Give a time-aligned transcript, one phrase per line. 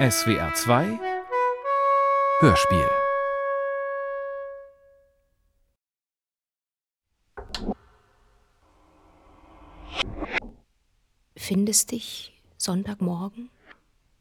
[0.00, 0.98] SWR 2
[2.40, 2.88] Hörspiel.
[11.36, 13.50] Findest dich Sonntagmorgen,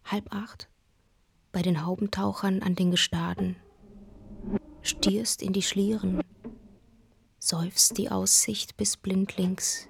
[0.03, 0.67] halb acht,
[1.53, 3.55] bei den Haubentauchern an den Gestaden,
[4.81, 6.21] stierst in die Schlieren,
[7.39, 9.87] seufzt die Aussicht bis blindlings,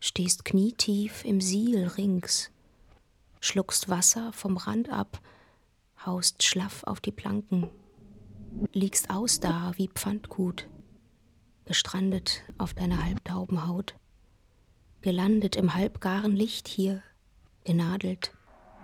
[0.00, 2.50] stehst knietief im Siel rings,
[3.40, 5.20] schluckst Wasser vom Rand ab,
[6.04, 7.70] haust schlaff auf die Planken,
[8.72, 10.68] liegst aus da wie Pfandgut,
[11.64, 13.94] gestrandet auf deiner halbtauben Haut,
[15.00, 17.02] gelandet im halbgaren Licht hier,
[17.64, 18.34] genadelt,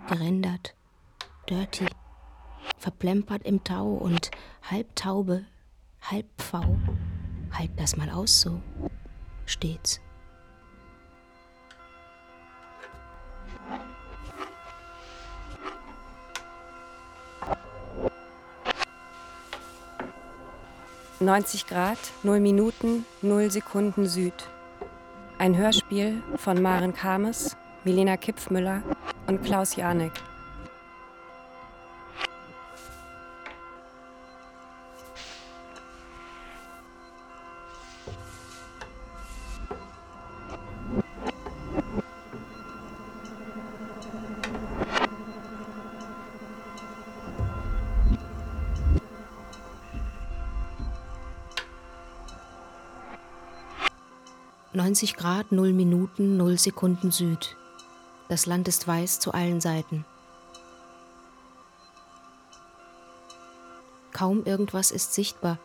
[0.07, 0.75] gerendert,
[1.49, 1.87] dirty,
[2.77, 4.31] verplempert im Tau und
[4.63, 5.45] halb Taube,
[6.01, 6.77] halb Pfau,
[7.51, 8.61] halt das mal aus so,
[9.45, 9.99] stets.
[21.21, 24.33] 90 Grad, 0 Minuten, 0 Sekunden Süd.
[25.37, 28.83] Ein Hörspiel von Maren Kames, Milena Kipfmüller
[29.25, 30.11] und Klaus Janek.
[54.75, 57.55] 90 Grad, 0 Minuten, 0 Sekunden Süd.
[58.27, 60.03] Das Land ist weiß zu allen Seiten.
[64.11, 65.59] Kaum irgendwas ist sichtbar,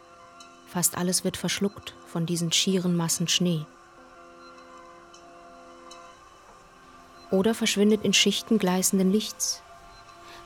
[0.68, 3.66] fast alles wird verschluckt von diesen schieren Massen Schnee.
[7.32, 9.60] Oder verschwindet in Schichten gleißenden Lichts.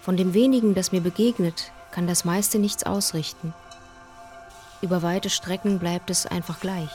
[0.00, 3.52] Von dem wenigen, das mir begegnet, kann das meiste nichts ausrichten.
[4.80, 6.90] Über weite Strecken bleibt es einfach gleich.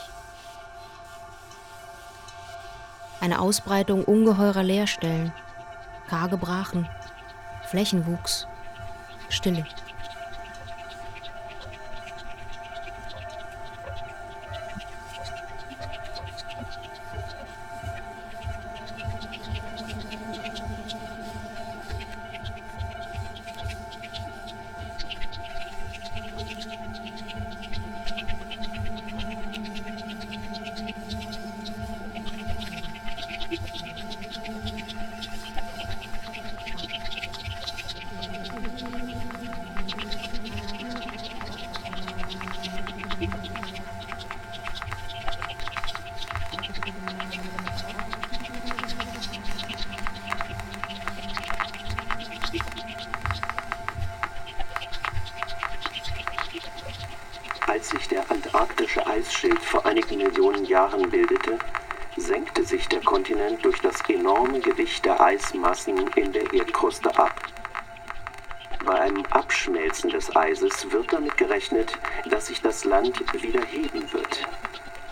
[3.30, 5.32] Eine Ausbreitung ungeheurer Leerstellen,
[6.08, 6.88] karge Brachen,
[7.68, 8.48] Flächenwuchs,
[9.28, 9.64] Stille.
[65.04, 67.34] Der Eismassen in der Erdkruste ab.
[68.84, 71.98] Bei einem Abschmelzen des Eises wird damit gerechnet,
[72.30, 74.48] dass sich das Land wieder heben wird.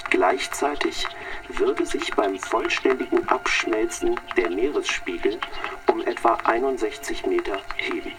[0.08, 1.06] Gleichzeitig
[1.48, 5.38] würde sich beim vollständigen Abschmelzen der Meeresspiegel
[5.86, 8.12] um etwa 61 Meter heben.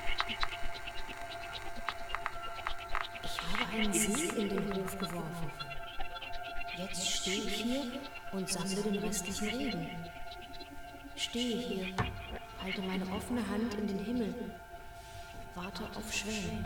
[3.79, 5.51] einen Sieg in den Hof geworfen.
[6.77, 7.83] Jetzt stehe ich hier
[8.31, 9.89] und sammle den restlichen Regen.
[11.19, 11.85] Stehe hier,
[12.63, 14.33] halte meine offene Hand in den Himmel,
[15.53, 16.63] warte auf Schwäne.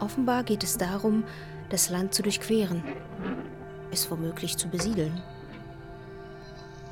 [0.00, 1.24] Offenbar geht es darum,
[1.70, 2.82] das Land zu durchqueren,
[3.90, 5.20] es womöglich zu besiedeln.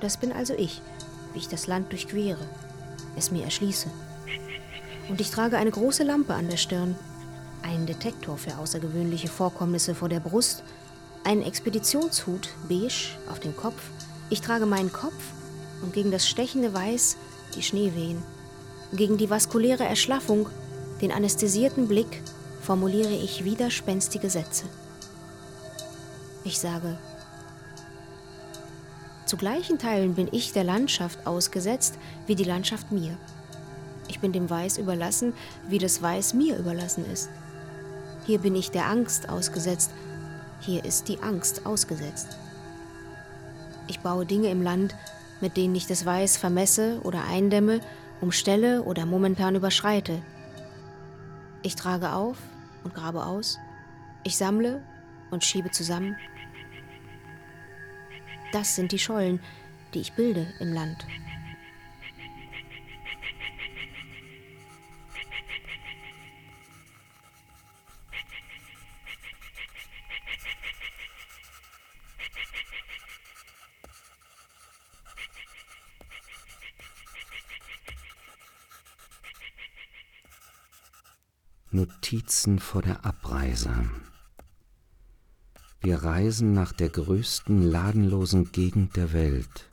[0.01, 0.81] Das bin also ich,
[1.33, 2.47] wie ich das Land durchquere,
[3.17, 3.89] es mir erschließe.
[5.09, 6.95] Und ich trage eine große Lampe an der Stirn,
[7.63, 10.63] einen Detektor für außergewöhnliche Vorkommnisse vor der Brust,
[11.25, 13.83] einen Expeditionshut, beige, auf dem Kopf.
[14.31, 15.33] Ich trage meinen Kopf
[15.83, 17.17] und gegen das stechende Weiß
[17.55, 18.23] die Schneewehen,
[18.93, 20.49] gegen die vaskuläre Erschlaffung
[21.01, 22.23] den anästhesierten Blick
[22.61, 24.65] formuliere ich widerspenstige Sätze.
[26.45, 26.97] Ich sage,
[29.27, 33.17] zu gleichen Teilen bin ich der Landschaft ausgesetzt, wie die Landschaft mir.
[34.09, 35.35] Ich bin dem Weiß überlassen,
[35.69, 37.29] wie das Weiß mir überlassen ist.
[38.25, 39.91] Hier bin ich der Angst ausgesetzt,
[40.61, 42.39] hier ist die Angst ausgesetzt.
[43.87, 44.95] Ich baue Dinge im Land,
[45.43, 47.81] mit denen ich das Weiß vermesse oder eindämme,
[48.21, 50.23] umstelle oder momentan überschreite.
[51.63, 52.39] Ich trage auf
[52.83, 53.59] und grabe aus.
[54.25, 54.83] Ich sammle
[55.31, 56.17] und schiebe zusammen.
[58.53, 59.41] Das sind die Schollen,
[59.95, 61.07] die ich bilde im Land.
[81.71, 83.71] Notizen vor der Abreise.
[85.81, 89.71] Wir reisen nach der größten ladenlosen Gegend der Welt,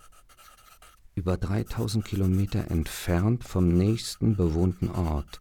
[1.16, 5.40] über 3000 Kilometer entfernt vom nächsten bewohnten Ort.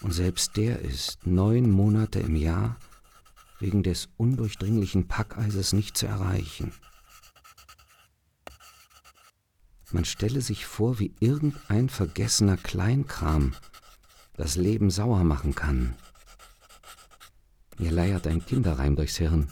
[0.00, 2.76] Und selbst der ist neun Monate im Jahr
[3.60, 6.72] wegen des undurchdringlichen Packeises nicht zu erreichen.
[9.92, 13.54] Man stelle sich vor, wie irgendein vergessener Kleinkram
[14.36, 15.94] das Leben sauer machen kann.
[17.78, 19.48] Mir leiert ein Kinderreim durchs Hirn.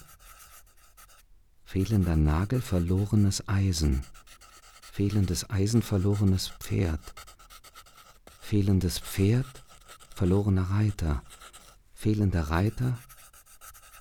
[1.65, 4.03] Fehlender Nagel, verlorenes Eisen.
[4.81, 7.15] Fehlendes Eisen, verlorenes Pferd.
[8.41, 9.65] Fehlendes Pferd,
[10.15, 11.23] verlorener Reiter.
[11.95, 12.99] Fehlender Reiter,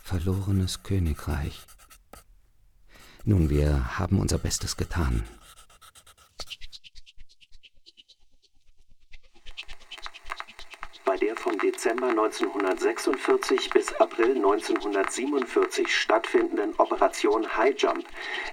[0.04, 1.62] verlorenes Königreich.
[3.25, 5.24] Nun, wir haben unser Bestes getan.
[11.46, 18.04] Von Dezember 1946 bis April 1947 stattfindenden Operation High Jump,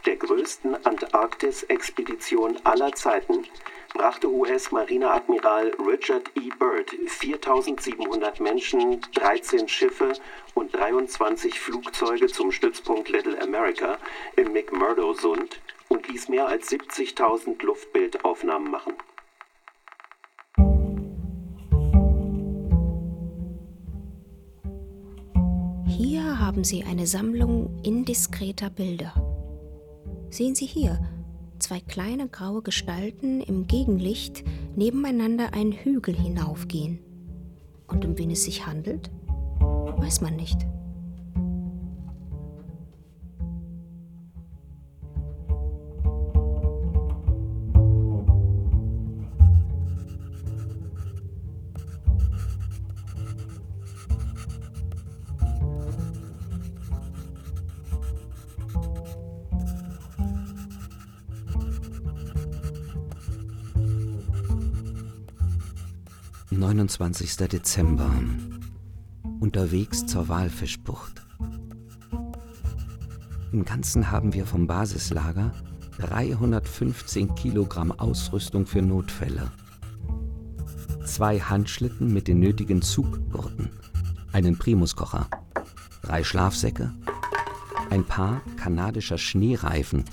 [0.05, 3.47] der größten Antarktis-Expedition aller Zeiten,
[3.95, 6.51] brachte US-Marineadmiral Richard E.
[6.59, 10.13] Byrd 4700 Menschen, 13 Schiffe
[10.53, 13.97] und 23 Flugzeuge zum Stützpunkt Little America
[14.37, 18.93] im McMurdo-Sund und ließ mehr als 70.000 Luftbildaufnahmen machen.
[26.05, 29.15] Hier haben Sie eine Sammlung indiskreter Bilder.
[30.31, 30.99] Sehen Sie hier,
[31.61, 34.43] zwei kleine graue Gestalten im Gegenlicht
[34.75, 36.99] nebeneinander einen Hügel hinaufgehen.
[37.87, 39.13] Und um wen es sich handelt,
[39.61, 40.67] weiß man nicht.
[66.75, 67.37] 29.
[67.49, 68.11] Dezember.
[69.41, 71.21] Unterwegs zur Walfischbucht.
[73.53, 75.53] Im Ganzen haben wir vom Basislager
[75.99, 79.53] 315 Kilogramm Ausrüstung für Notfälle.
[81.05, 83.69] Zwei Handschlitten mit den nötigen Zuggurten,
[84.33, 85.29] einen Primuskocher,
[86.01, 86.91] drei Schlafsäcke,
[87.91, 90.07] ein paar kanadischer Schneereifen,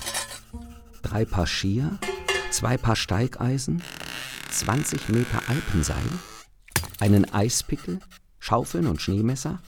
[1.04, 1.98] drei Paar Skier,
[2.52, 3.82] zwei Paar Steigeisen,
[4.50, 6.04] 20 Meter Alpenseil,
[7.00, 8.00] einen Eispickel,
[8.40, 9.60] Schaufeln und Schneemesser,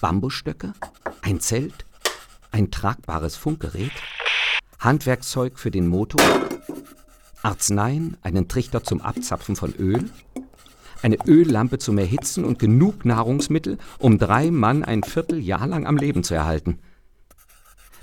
[0.00, 0.72] Bambusstöcke,
[1.22, 1.84] ein Zelt,
[2.50, 3.92] ein tragbares Funkgerät,
[4.78, 6.22] Handwerkzeug für den Motor,
[7.42, 10.10] Arzneien, einen Trichter zum Abzapfen von Öl,
[11.02, 16.24] eine Öllampe zum Erhitzen und genug Nahrungsmittel, um drei Mann ein Vierteljahr lang am Leben
[16.24, 16.78] zu erhalten.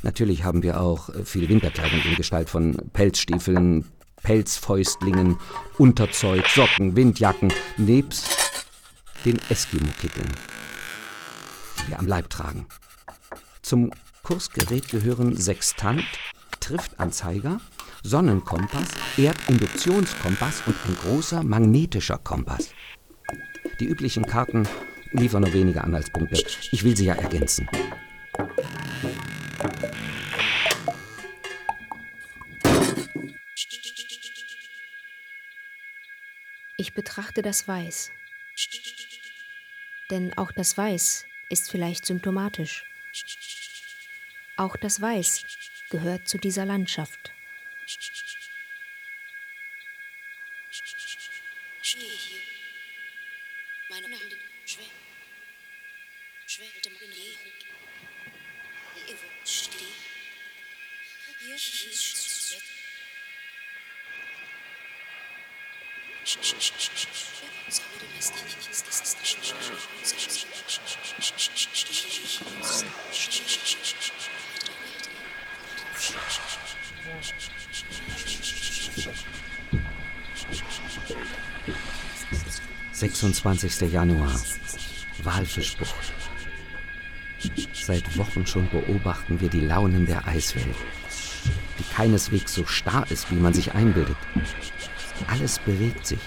[0.02, 3.86] Natürlich haben wir auch viel Winterkleidung in Gestalt von Pelzstiefeln,
[4.22, 5.38] Pelzfäustlingen,
[5.78, 8.43] Unterzeug, Socken, Windjacken, nebst
[9.26, 10.30] den Eskimo-Kitteln,
[11.80, 12.66] die wir am Leib tragen.
[13.62, 13.92] Zum
[14.24, 16.04] Kursgerät gehören Sextant,
[16.60, 17.60] Triftanzeiger,
[18.04, 22.70] Sonnenkompass, Erdinduktionskompass und ein großer magnetischer Kompass.
[23.80, 24.68] Die üblichen Karten
[25.12, 26.42] liefern nur wenige Anhaltspunkte.
[26.72, 27.68] Ich will sie ja ergänzen.
[36.78, 38.12] Ich betrachte das Weiß.
[40.10, 42.86] Denn auch das Weiß ist vielleicht symptomatisch.
[44.58, 45.44] Auch das Weiß
[45.90, 47.32] gehört zu dieser Landschaft.
[51.82, 52.40] Schnee hier.
[53.90, 54.86] Meine Hände schwer.
[56.48, 57.52] Schwelte mein Regen.
[59.08, 59.88] Irgendwo still.
[61.40, 62.33] Hier ist
[82.94, 83.86] »26.
[83.86, 84.40] Januar,
[85.24, 85.94] Walfischbucht.
[87.74, 90.76] Seit Wochen schon beobachten wir die Launen der Eiswelt,
[91.78, 94.18] die keineswegs so starr ist, wie man sich einbildet.
[95.28, 96.20] Alles bewegt sich.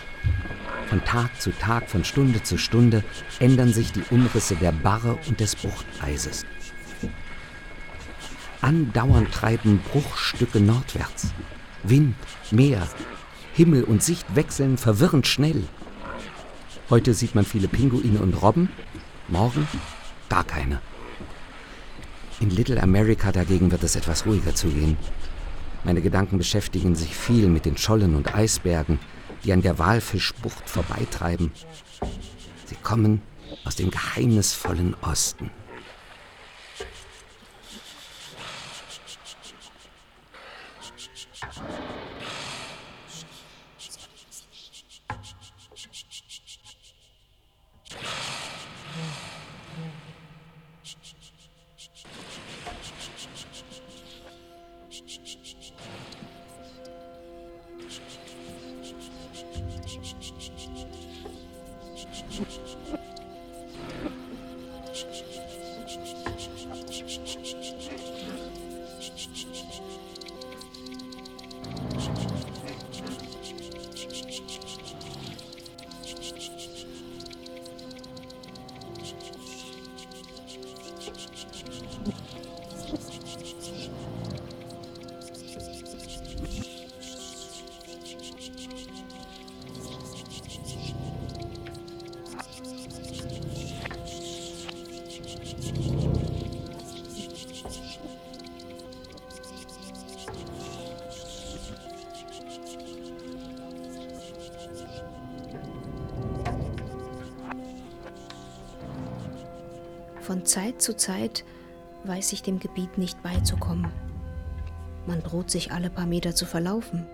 [0.89, 3.03] Von Tag zu Tag, von Stunde zu Stunde
[3.41, 6.47] ändern sich die Umrisse der Barre und des Buchteises.
[8.61, 11.33] Andauernd treiben Bruchstücke nordwärts.
[11.83, 12.15] Wind,
[12.51, 12.87] Meer,
[13.55, 15.65] Himmel und Sicht wechseln verwirrend schnell.
[16.91, 18.69] Heute sieht man viele Pinguine und Robben,
[19.29, 19.67] morgen
[20.29, 20.81] gar keine.
[22.39, 24.97] In Little America dagegen wird es etwas ruhiger zugehen.
[25.87, 28.99] Meine Gedanken beschäftigen sich viel mit den Schollen und Eisbergen,
[29.45, 31.53] die an der Walfischbucht vorbeitreiben.
[32.65, 33.23] Sie kommen
[33.65, 35.49] aus dem geheimnisvollen Osten.
[59.87, 60.56] shh, shh, shh, shh.
[110.27, 111.45] Von Zeit zu Zeit
[112.03, 113.93] weiß ich dem Gebiet nicht beizukommen.
[115.07, 117.07] Man droht sich alle paar Meter zu verlaufen.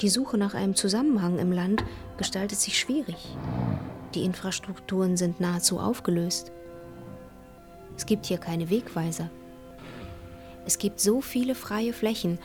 [0.00, 1.82] Die Suche nach einem Zusammenhang im Land
[2.16, 3.16] gestaltet sich schwierig.
[4.14, 6.52] Die Infrastrukturen sind nahezu aufgelöst.
[7.96, 9.28] Es gibt hier keine Wegweiser.
[10.66, 12.38] Es gibt so viele freie Flächen.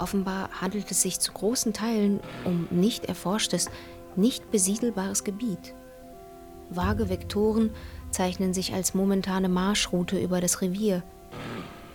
[0.00, 3.70] Offenbar handelt es sich zu großen Teilen um nicht erforschtes,
[4.16, 5.74] nicht besiedelbares Gebiet.
[6.68, 7.70] Vage Vektoren
[8.12, 11.02] zeichnen sich als momentane Marschroute über das Revier.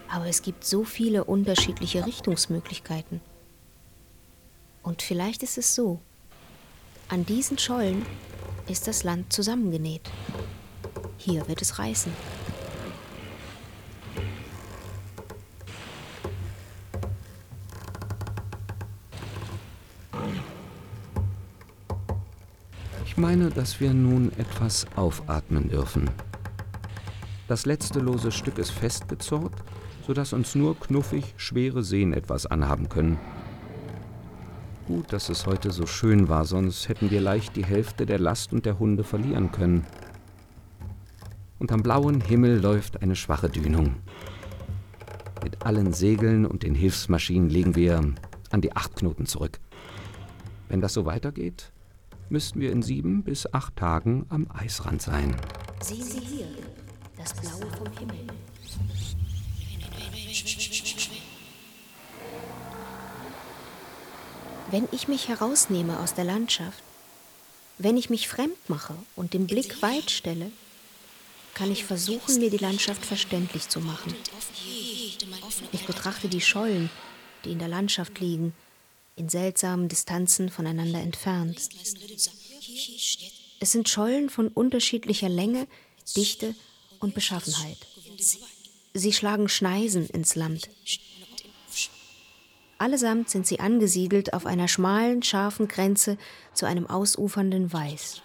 [0.09, 3.21] Aber es gibt so viele unterschiedliche Richtungsmöglichkeiten.
[4.83, 5.99] Und vielleicht ist es so.
[7.09, 8.05] An diesen Schollen
[8.67, 10.09] ist das Land zusammengenäht.
[11.17, 12.11] Hier wird es reißen.
[23.17, 26.07] Ich meine, dass wir nun etwas aufatmen dürfen.
[27.47, 29.55] Das letzte lose Stück ist festgezurrt,
[30.05, 33.17] sodass uns nur knuffig schwere Seen etwas anhaben können.
[34.85, 38.53] Gut, dass es heute so schön war, sonst hätten wir leicht die Hälfte der Last
[38.53, 39.87] und der Hunde verlieren können.
[41.57, 43.95] Unterm blauen Himmel läuft eine schwache Dünung.
[45.43, 47.99] Mit allen Segeln und den Hilfsmaschinen legen wir
[48.51, 49.59] an die acht Knoten zurück.
[50.69, 51.71] Wenn das so weitergeht,
[52.29, 55.35] müssten wir in sieben bis acht Tagen am Eisrand sein.
[55.81, 56.47] Sehen Sie hier,
[57.17, 58.27] das Blaue vom Himmel.
[64.69, 66.83] Wenn ich mich herausnehme aus der Landschaft,
[67.77, 70.51] wenn ich mich fremd mache und den Blick weit stelle,
[71.53, 74.13] kann ich versuchen, mir die Landschaft verständlich zu machen.
[75.71, 76.89] Ich betrachte die Schollen,
[77.45, 78.53] die in der Landschaft liegen,
[79.17, 81.69] in seltsamen Distanzen voneinander entfernt.
[83.59, 85.67] Es sind Schollen von unterschiedlicher Länge,
[86.15, 86.55] Dichte
[86.99, 87.77] und Beschaffenheit.
[88.93, 90.69] Sie schlagen Schneisen ins Land.
[92.77, 96.17] Allesamt sind sie angesiedelt auf einer schmalen, scharfen Grenze
[96.53, 98.21] zu einem ausufernden Weiß.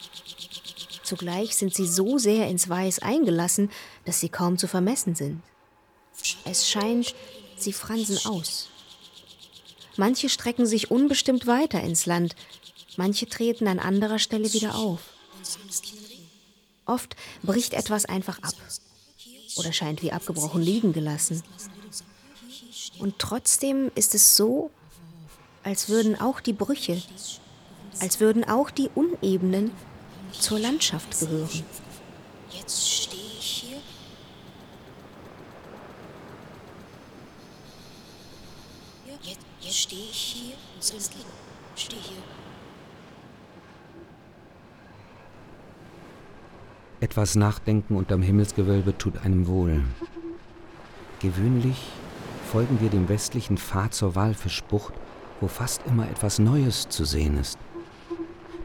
[1.03, 3.71] Zugleich sind sie so sehr ins Weiß eingelassen,
[4.05, 5.43] dass sie kaum zu vermessen sind.
[6.45, 7.15] Es scheint,
[7.57, 8.72] sie fransen aus.
[9.97, 12.35] Manche strecken sich unbestimmt weiter ins Land,
[12.97, 15.01] manche treten an anderer Stelle wieder auf.
[16.87, 18.55] Oft bricht etwas einfach ab
[19.57, 21.43] oder scheint wie abgebrochen liegen gelassen.
[22.99, 24.71] Und trotzdem ist es so,
[25.63, 27.03] als würden auch die Brüche,
[28.01, 29.73] als würden auch die Unebenen
[30.33, 31.65] zur Landschaft gehören.
[32.51, 33.79] Jetzt stehe ich hier.
[39.73, 40.55] Stehe ich hier.
[40.81, 40.97] So
[41.77, 42.23] stehe hier.
[47.01, 49.83] Etwas Nachdenken unterm Himmelsgewölbe tut einem wohl.
[51.21, 51.79] Gewöhnlich
[52.51, 54.93] folgen wir dem westlichen Pfad zur Walfischbucht,
[55.41, 57.59] wo fast immer etwas Neues zu sehen ist.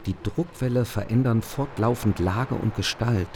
[0.04, 3.30] Die Druckwelle verändern fortlaufend Lage und Gestalt.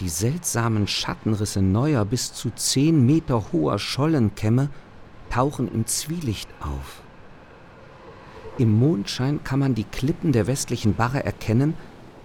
[0.00, 4.68] Die seltsamen Schattenrisse neuer, bis zu zehn Meter hoher Schollenkämme
[5.32, 7.00] tauchen im Zwielicht auf.
[8.58, 11.72] Im Mondschein kann man die Klippen der westlichen Barre erkennen,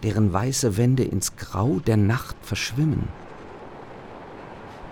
[0.03, 3.07] deren weiße Wände ins Grau der Nacht verschwimmen.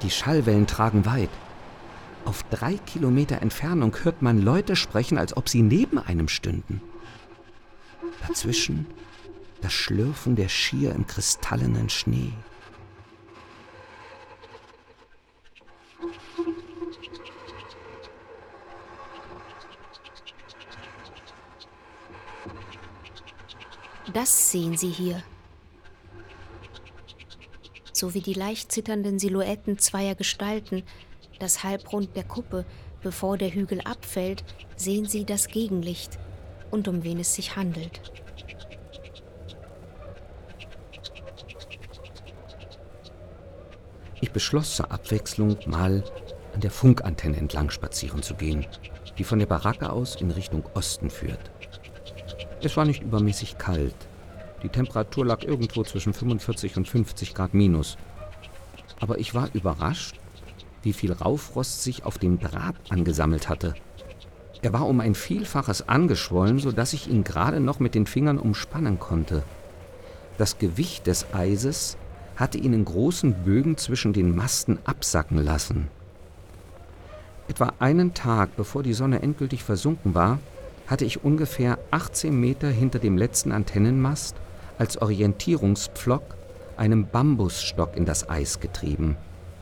[0.01, 1.29] Die Schallwellen tragen weit.
[2.23, 6.81] Auf drei Kilometer Entfernung hört man Leute sprechen, als ob sie neben einem stünden.
[8.25, 8.85] Dazwischen
[9.61, 12.31] das Schlürfen der Schier im kristallenen Schnee.
[24.15, 25.21] Das sehen Sie hier.
[27.91, 30.83] So wie die leicht zitternden Silhouetten zweier Gestalten,
[31.37, 32.63] das Halbrund der Kuppe,
[33.03, 34.45] bevor der Hügel abfällt,
[34.77, 36.17] sehen Sie das Gegenlicht
[36.71, 37.99] und um wen es sich handelt.
[44.21, 46.05] Ich beschloss zur Abwechslung mal
[46.53, 48.65] an der Funkantenne entlang spazieren zu gehen,
[49.17, 51.51] die von der Baracke aus in Richtung Osten führt.
[52.65, 53.93] Es war nicht übermäßig kalt.
[54.63, 57.95] Die Temperatur lag irgendwo zwischen 45 und 50 Grad minus.
[58.99, 60.19] Aber ich war überrascht,
[60.81, 63.75] wie viel Raufrost sich auf dem Draht angesammelt hatte.
[64.63, 68.97] Er war um ein Vielfaches angeschwollen, sodass ich ihn gerade noch mit den Fingern umspannen
[68.97, 69.43] konnte.
[70.39, 71.97] Das Gewicht des Eises
[72.35, 75.87] hatte ihn in großen Bögen zwischen den Masten absacken lassen.
[77.47, 80.39] Etwa einen Tag bevor die Sonne endgültig versunken war,
[80.87, 84.35] hatte ich ungefähr 18 Meter hinter dem letzten Antennenmast
[84.77, 86.35] als Orientierungspflock
[86.77, 89.17] einen Bambusstock in das Eis getrieben,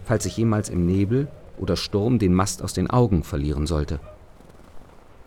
[0.06, 4.00] falls ich jemals im Nebel oder Sturm den Mast aus den Augen verlieren sollte.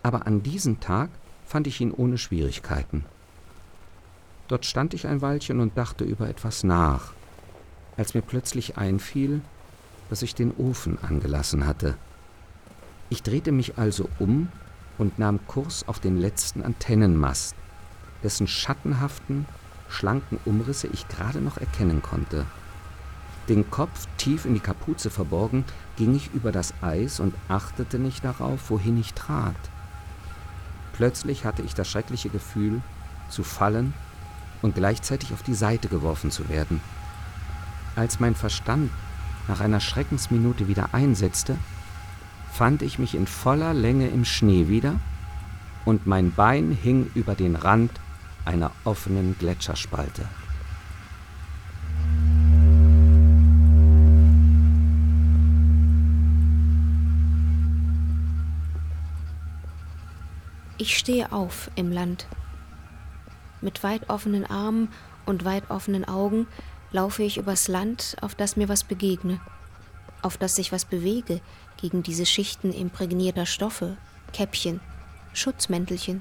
[0.03, 1.11] Aber an diesem Tag
[1.45, 3.05] fand ich ihn ohne Schwierigkeiten.
[4.49, 7.13] Dort stand ich ein Weilchen und dachte über etwas nach,
[7.97, 9.41] als mir plötzlich einfiel,
[10.11, 11.97] dass ich den Ofen angelassen hatte.
[13.09, 14.49] Ich drehte mich also um
[14.99, 17.55] und nahm Kurs auf den letzten Antennenmast,
[18.23, 19.47] dessen schattenhaften,
[19.89, 22.47] schlanken Umrisse ich gerade noch erkennen konnte.
[23.49, 25.65] Den Kopf tief in die Kapuze verborgen,
[25.97, 29.55] ging ich über das Eis und achtete nicht darauf, wohin ich trat.
[30.93, 32.81] Plötzlich hatte ich das schreckliche Gefühl,
[33.29, 33.95] zu fallen
[34.63, 36.81] und gleichzeitig auf die Seite geworfen zu werden.
[37.95, 38.91] Als mein Verstand
[39.49, 41.57] nach einer Schreckensminute wieder einsetzte,
[42.57, 44.99] fand ich mich in voller Länge im Schnee wieder
[45.85, 47.91] und mein Bein hing über den Rand
[48.47, 50.27] einer offenen Gletscherspalte.
[60.79, 62.27] Ich stehe auf im Land.
[63.61, 64.89] Mit weit offenen Armen
[65.27, 66.47] und weit offenen Augen
[66.91, 69.41] laufe ich übers Land, auf das mir was begegne,
[70.23, 71.43] auf das sich was bewege,
[71.87, 73.97] gegen diese Schichten imprägnierter Stoffe,
[74.33, 74.81] Käppchen,
[75.33, 76.21] Schutzmäntelchen.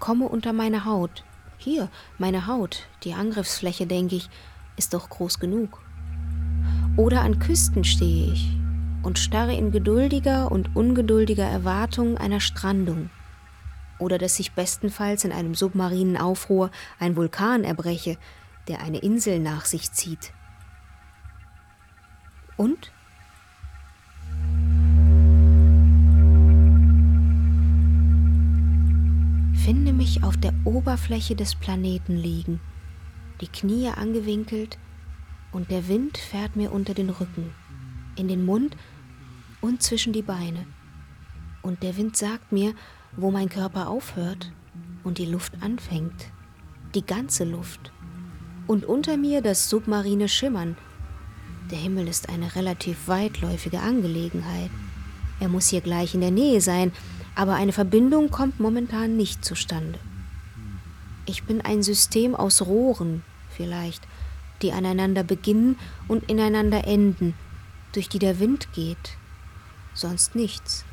[0.00, 1.22] Komme unter meine Haut.
[1.58, 4.28] Hier, meine Haut, die Angriffsfläche, denke ich,
[4.76, 5.80] ist doch groß genug.
[6.96, 8.50] Oder an Küsten stehe ich
[9.04, 13.10] und starre in geduldiger und ungeduldiger Erwartung einer Strandung.
[14.00, 18.18] Oder dass sich bestenfalls in einem submarinen Aufruhr ein Vulkan erbreche,
[18.66, 20.32] der eine Insel nach sich zieht.
[22.56, 22.90] Und?
[29.64, 32.60] Finde mich auf der Oberfläche des Planeten liegen,
[33.40, 34.76] die Knie angewinkelt
[35.52, 37.50] und der Wind fährt mir unter den Rücken,
[38.14, 38.76] in den Mund
[39.62, 40.66] und zwischen die Beine.
[41.62, 42.74] Und der Wind sagt mir,
[43.16, 44.52] wo mein Körper aufhört
[45.02, 46.26] und die Luft anfängt,
[46.94, 47.90] die ganze Luft.
[48.66, 50.76] Und unter mir das submarine Schimmern.
[51.70, 54.70] Der Himmel ist eine relativ weitläufige Angelegenheit.
[55.40, 56.92] Er muss hier gleich in der Nähe sein,
[57.34, 59.98] aber eine Verbindung kommt momentan nicht zustande.
[61.26, 64.06] Ich bin ein System aus Rohren, vielleicht,
[64.62, 67.34] die aneinander beginnen und ineinander enden,
[67.92, 69.16] durch die der Wind geht,
[69.94, 70.84] sonst nichts.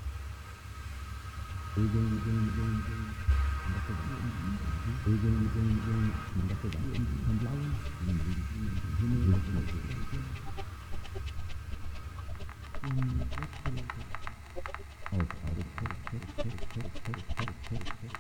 [15.11, 16.00] Aufgabe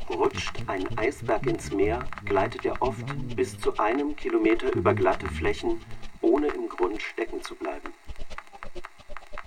[0.09, 5.81] Rutscht ein Eisberg ins Meer, gleitet er oft bis zu einem Kilometer über glatte Flächen,
[6.21, 7.93] ohne im Grund stecken zu bleiben.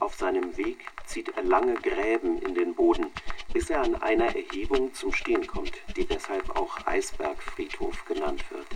[0.01, 3.07] Auf seinem Weg zieht er lange Gräben in den Boden,
[3.53, 8.67] bis er an einer Erhebung zum Stehen kommt, die deshalb auch Eisbergfriedhof genannt wird.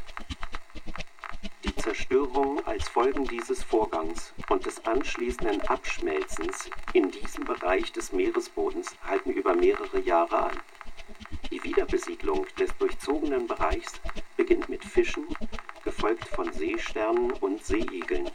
[1.79, 9.31] Zerstörung als Folgen dieses Vorgangs und des anschließenden Abschmelzens in diesem Bereich des Meeresbodens halten
[9.31, 10.61] über mehrere Jahre an.
[11.51, 14.01] Die Wiederbesiedlung des durchzogenen Bereichs
[14.37, 15.27] beginnt mit Fischen,
[15.85, 18.29] gefolgt von Seesternen und Seeigeln.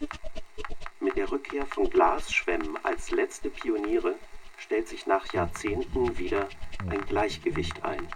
[1.00, 4.16] Mit der Rückkehr von Glasschwämmen als letzte Pioniere
[4.58, 6.48] stellt sich nach Jahrzehnten wieder
[6.90, 8.08] ein Gleichgewicht ein.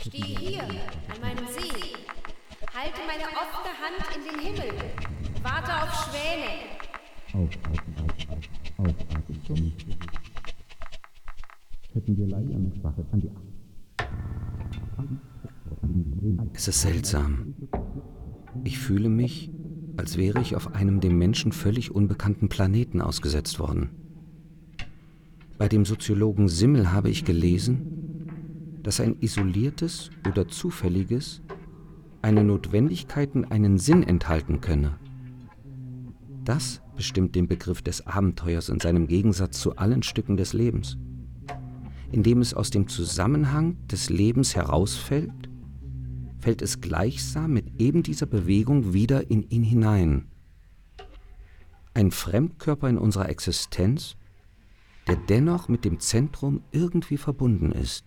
[0.00, 1.91] Stehe hier an meinem See.
[2.74, 4.72] Halte meine offene Hand in den Himmel.
[5.42, 6.72] Warte auf Schwäne.
[16.54, 17.54] Es ist seltsam.
[18.64, 19.50] Ich fühle mich,
[19.98, 23.90] als wäre ich auf einem dem Menschen völlig unbekannten Planeten ausgesetzt worden.
[25.58, 31.42] Bei dem Soziologen Simmel habe ich gelesen, dass ein isoliertes oder zufälliges
[32.22, 34.98] eine Notwendigkeit und einen Sinn enthalten könne.
[36.44, 40.96] Das bestimmt den Begriff des Abenteuers in seinem Gegensatz zu allen Stücken des Lebens,
[42.10, 45.32] indem es aus dem Zusammenhang des Lebens herausfällt
[46.42, 50.26] fällt es gleichsam mit eben dieser Bewegung wieder in ihn hinein.
[51.94, 54.16] Ein Fremdkörper in unserer Existenz,
[55.06, 58.04] der dennoch mit dem Zentrum irgendwie verbunden ist.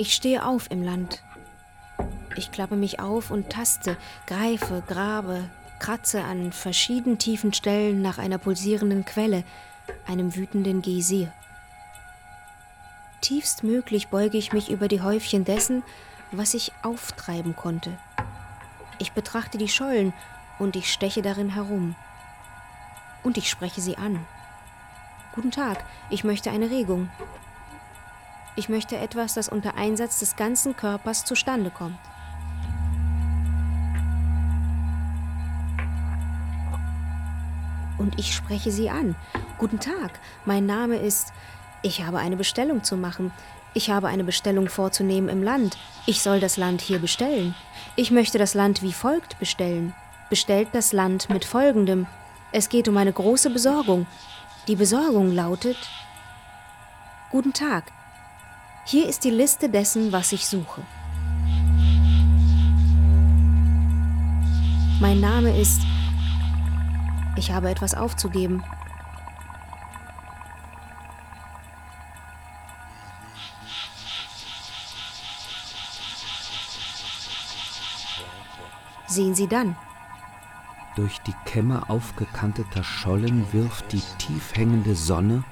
[0.00, 1.22] Ich stehe auf im Land.
[2.34, 8.38] Ich klappe mich auf und taste, greife, grabe, kratze an verschieden tiefen Stellen nach einer
[8.38, 9.44] pulsierenden Quelle,
[10.06, 11.30] einem wütenden Geysir.
[13.20, 15.82] Tiefstmöglich beuge ich mich über die Häufchen dessen,
[16.32, 17.98] was ich auftreiben konnte.
[18.98, 20.14] Ich betrachte die Schollen
[20.58, 21.94] und ich steche darin herum.
[23.22, 24.26] Und ich spreche sie an.
[25.34, 27.10] Guten Tag, ich möchte eine Regung.
[28.60, 31.96] Ich möchte etwas, das unter Einsatz des ganzen Körpers zustande kommt.
[37.96, 39.16] Und ich spreche sie an.
[39.56, 41.32] Guten Tag, mein Name ist.
[41.80, 43.32] Ich habe eine Bestellung zu machen.
[43.72, 45.78] Ich habe eine Bestellung vorzunehmen im Land.
[46.04, 47.54] Ich soll das Land hier bestellen.
[47.96, 49.94] Ich möchte das Land wie folgt bestellen.
[50.28, 52.06] Bestellt das Land mit folgendem.
[52.52, 54.06] Es geht um eine große Besorgung.
[54.68, 55.78] Die Besorgung lautet
[57.30, 57.84] Guten Tag.
[58.90, 60.82] Hier ist die Liste dessen, was ich suche.
[65.00, 65.82] Mein Name ist.
[67.36, 68.64] Ich habe etwas aufzugeben.
[79.06, 79.76] Sehen Sie dann.
[80.96, 85.44] Durch die Kämme aufgekanteter Schollen wirft die tief hängende Sonne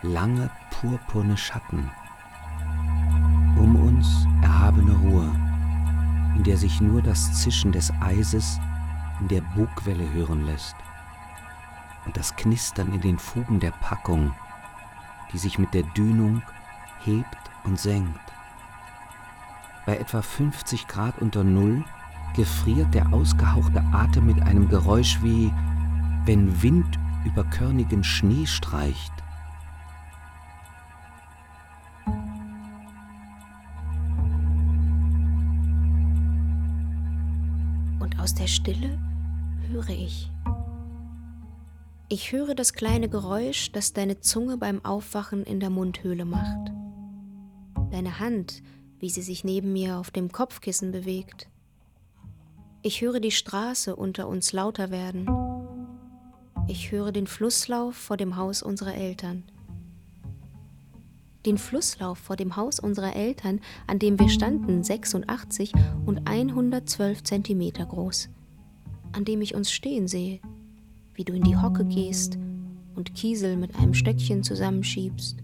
[0.00, 1.90] lange purpurne Schatten.
[4.00, 5.30] Uns erhabene Ruhe,
[6.34, 8.58] in der sich nur das Zischen des Eises
[9.20, 10.74] in der Bugwelle hören lässt
[12.06, 14.32] und das Knistern in den Fugen der Packung,
[15.30, 16.40] die sich mit der Dünung
[17.04, 18.18] hebt und senkt.
[19.84, 21.84] Bei etwa 50 Grad unter Null
[22.34, 25.52] gefriert der ausgehauchte Atem mit einem Geräusch wie
[26.24, 29.12] wenn Wind über körnigen Schnee streicht.
[38.20, 38.98] Aus der Stille
[39.70, 40.30] höre ich.
[42.10, 46.70] Ich höre das kleine Geräusch, das deine Zunge beim Aufwachen in der Mundhöhle macht.
[47.90, 48.62] Deine Hand,
[48.98, 51.48] wie sie sich neben mir auf dem Kopfkissen bewegt.
[52.82, 55.26] Ich höre die Straße unter uns lauter werden.
[56.68, 59.44] Ich höre den Flusslauf vor dem Haus unserer Eltern.
[61.46, 65.72] Den Flusslauf vor dem Haus unserer Eltern, an dem wir standen, 86
[66.04, 68.28] und 112 Zentimeter groß,
[69.12, 70.40] an dem ich uns stehen sehe,
[71.14, 72.38] wie du in die Hocke gehst
[72.94, 75.38] und Kiesel mit einem Stöckchen zusammenschiebst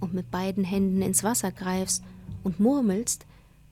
[0.00, 2.02] und mit beiden Händen ins Wasser greifst
[2.42, 3.26] und murmelst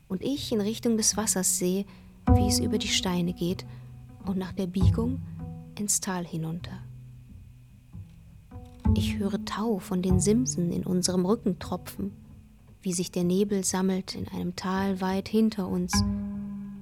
[0.06, 1.84] und ich in Richtung des Wassers sehe,
[2.32, 3.66] wie es über die Steine geht
[4.26, 5.20] und nach der Biegung
[5.76, 6.83] ins Tal hinunter.
[8.92, 12.12] Ich höre Tau von den Simsen in unserem Rücken tropfen,
[12.82, 16.04] wie sich der Nebel sammelt in einem Tal weit hinter uns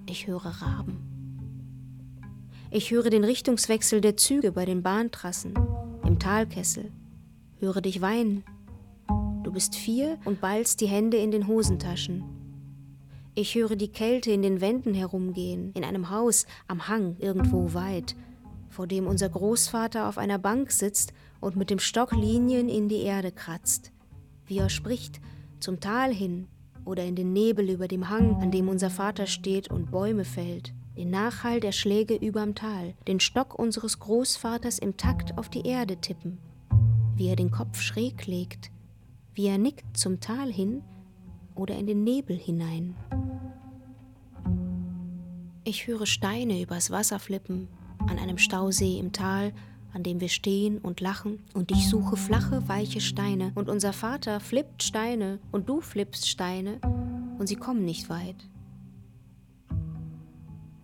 [0.07, 0.99] Ich höre Raben.
[2.71, 5.55] Ich höre den Richtungswechsel der Züge bei den Bahntrassen,
[6.05, 6.91] im Talkessel,
[7.61, 8.45] höre dich weinen.
[9.43, 12.25] Du bist vier und ballst die Hände in den Hosentaschen.
[13.35, 18.15] Ich höre die Kälte in den Wänden herumgehen, in einem Haus am Hang irgendwo weit,
[18.69, 21.13] vor dem unser Großvater auf einer Bank sitzt
[21.43, 23.93] und mit dem Stock Linien in die Erde kratzt.
[24.47, 25.21] Wie er spricht,
[25.61, 26.47] zum Tal hin
[26.85, 30.73] oder in den Nebel über dem Hang, an dem unser Vater steht und Bäume fällt.
[30.97, 35.97] Den Nachhall der Schläge überm Tal, den Stock unseres Großvaters im Takt auf die Erde
[35.97, 36.39] tippen.
[37.17, 38.71] Wie er den Kopf schräg legt,
[39.35, 40.83] wie er nickt zum Tal hin
[41.55, 42.95] oder in den Nebel hinein.
[45.65, 49.53] Ich höre Steine übers Wasser flippen, an einem Stausee im Tal,
[49.93, 54.41] an dem wir stehen und lachen, und ich suche flache, weiche Steine, und unser Vater
[54.41, 56.81] flippt Steine, und du flippst Steine,
[57.39, 58.49] und sie kommen nicht weit.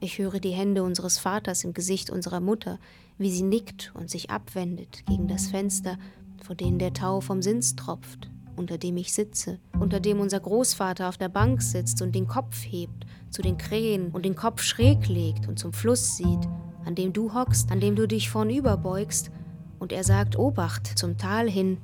[0.00, 2.78] Ich höre die Hände unseres Vaters im Gesicht unserer Mutter,
[3.18, 5.98] wie sie nickt und sich abwendet gegen das Fenster,
[6.42, 11.08] vor dem der Tau vom Sins tropft, unter dem ich sitze, unter dem unser Großvater
[11.08, 15.08] auf der Bank sitzt und den Kopf hebt zu den Krähen und den Kopf schräg
[15.08, 16.48] legt und zum Fluss sieht,
[16.88, 19.30] an dem du hockst, an dem du dich vornüber beugst,
[19.78, 21.76] und er sagt Obacht zum Tal hin,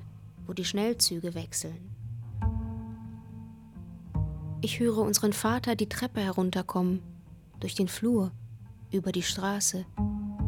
[0.46, 1.94] wo die Schnellzüge wechseln.
[4.62, 7.02] Ich höre unseren Vater die Treppe herunterkommen,
[7.60, 8.32] durch den Flur,
[8.90, 9.84] über die Straße,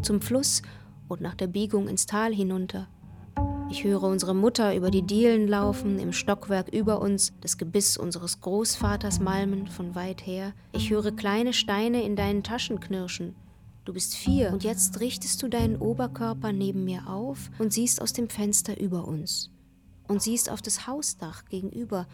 [0.00, 0.62] zum Fluss
[1.06, 2.88] und nach der Biegung ins Tal hinunter.
[3.70, 8.40] Ich höre unsere Mutter über die Dielen laufen, im Stockwerk über uns, das Gebiss unseres
[8.40, 10.54] Großvaters malmen von weit her.
[10.72, 13.34] Ich höre kleine Steine in deinen Taschen knirschen.
[13.86, 18.12] Du bist vier und jetzt richtest du deinen Oberkörper neben mir auf und siehst aus
[18.12, 19.48] dem Fenster über uns.
[20.08, 22.08] Und siehst auf das Hausdach gegenüber,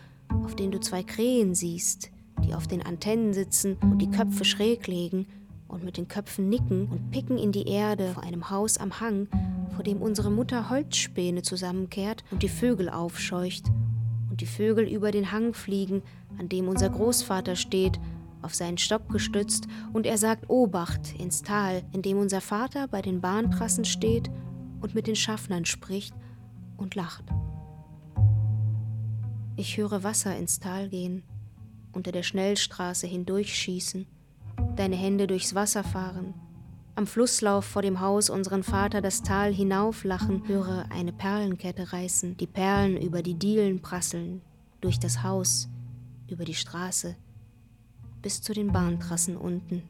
[0.44, 2.11] auf dem du zwei Krähen siehst,
[2.44, 5.26] die auf den Antennen sitzen und die Köpfe schräg legen
[5.66, 9.28] und mit den Köpfen nicken und picken in die Erde vor einem Haus am Hang,
[9.74, 13.64] vor dem unsere Mutter Holzspäne zusammenkehrt und die Vögel aufscheucht
[14.28, 16.02] und die Vögel über den Hang fliegen,
[16.37, 17.98] an dem unser Großvater steht,
[18.42, 23.02] auf seinen Stock gestützt, und er sagt Obacht ins Tal, in dem unser Vater bei
[23.02, 24.31] den Bahntrassen steht
[24.81, 26.14] und mit den Schaffnern spricht
[26.76, 27.24] und lacht.
[29.57, 31.22] Ich höre Wasser ins Tal gehen,
[31.92, 34.07] unter der Schnellstraße hindurchschießen,
[34.76, 36.35] deine Hände durchs Wasser fahren,
[36.94, 42.46] am Flusslauf vor dem Haus unseren Vater das Tal hinauflachen, höre eine Perlenkette reißen, die
[42.46, 44.42] Perlen über die Dielen prasseln,
[44.83, 45.70] durch das Haus,
[46.28, 47.16] über die Straße,
[48.22, 49.82] bis zu den Bahntrassen unten.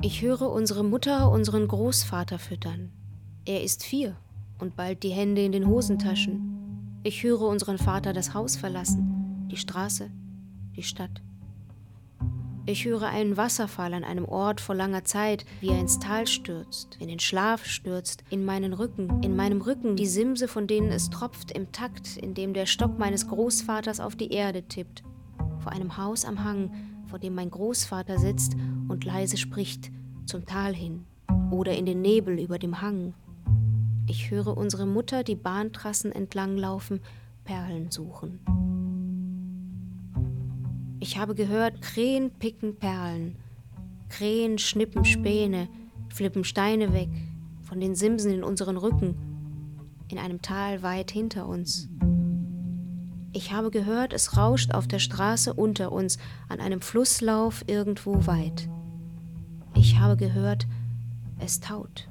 [0.00, 2.90] Ich höre unsere Mutter unseren Großvater füttern.
[3.44, 4.16] Er ist vier
[4.58, 7.00] und bald die Hände in den Hosentaschen.
[7.02, 10.10] Ich höre unseren Vater das Haus verlassen, die Straße,
[10.76, 11.22] die Stadt.
[12.66, 16.96] Ich höre einen Wasserfall an einem Ort vor langer Zeit, wie er ins Tal stürzt,
[16.98, 21.10] in den Schlaf stürzt, in meinen Rücken, in meinem Rücken die Simse, von denen es
[21.10, 25.02] tropft, im Takt, in dem der Stock meines Großvaters auf die Erde tippt,
[25.58, 26.70] vor einem Haus am Hang,
[27.06, 28.56] vor dem mein Großvater sitzt
[28.88, 29.90] und leise spricht,
[30.26, 31.04] zum Tal hin
[31.50, 33.14] oder in den Nebel über dem Hang.
[34.06, 37.00] Ich höre unsere Mutter die Bahntrassen entlanglaufen,
[37.44, 38.40] Perlen suchen.
[41.00, 43.36] Ich habe gehört, Krähen picken Perlen,
[44.08, 45.68] Krähen schnippen Späne,
[46.08, 47.10] flippen Steine weg
[47.62, 49.16] von den Simsen in unseren Rücken,
[50.08, 51.88] in einem Tal weit hinter uns.
[53.36, 56.18] Ich habe gehört, es rauscht auf der Straße unter uns,
[56.48, 58.68] an einem Flusslauf irgendwo weit.
[59.74, 60.68] Ich habe gehört,
[61.40, 62.06] es taut.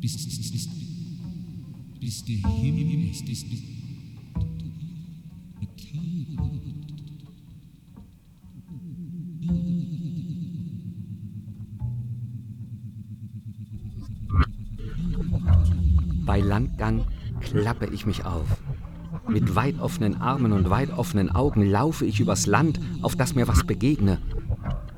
[0.00, 0.68] bis, bis, bis,
[1.98, 3.62] bis der Himmel ist, ist, ist
[5.62, 6.81] Bei
[17.52, 18.46] klappe ich mich auf.
[19.28, 23.46] Mit weit offenen Armen und weit offenen Augen laufe ich übers Land, auf das mir
[23.46, 24.20] was begegne.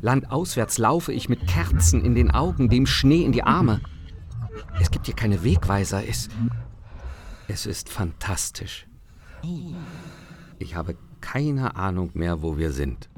[0.01, 3.81] Landauswärts laufe ich mit Kerzen in den Augen, dem Schnee in die Arme.
[4.81, 6.07] Es gibt hier keine Wegweiser.
[6.07, 6.29] Es,
[7.49, 8.87] es ist fantastisch.
[10.59, 13.09] Ich habe keine Ahnung mehr, wo wir sind.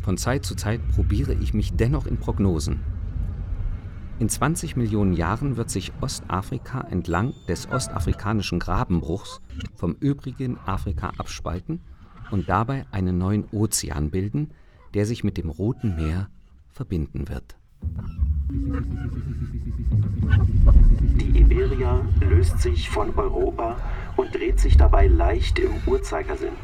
[0.00, 2.80] Von Zeit zu Zeit probiere ich mich dennoch in Prognosen.
[4.22, 9.40] In 20 Millionen Jahren wird sich Ostafrika entlang des ostafrikanischen Grabenbruchs
[9.74, 11.80] vom übrigen Afrika abspalten
[12.30, 14.52] und dabei einen neuen Ozean bilden,
[14.94, 16.28] der sich mit dem Roten Meer
[16.70, 17.56] verbinden wird.
[21.18, 23.76] Die Iberia löst sich von Europa
[24.16, 26.54] und dreht sich dabei leicht im Uhrzeigersinn.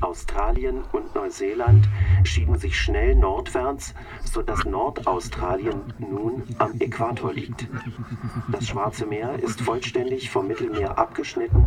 [0.00, 1.88] Australien und Neuseeland
[2.24, 7.68] schieben sich schnell nordwärts, sodass Nordaustralien nun am Äquator liegt.
[8.50, 11.64] Das Schwarze Meer ist vollständig vom Mittelmeer abgeschnitten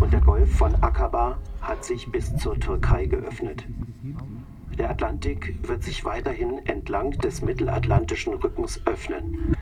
[0.00, 3.64] und der Golf von Aqaba hat sich bis zur Türkei geöffnet.
[4.78, 9.56] Der Atlantik wird sich weiterhin entlang des mittelatlantischen Rückens öffnen.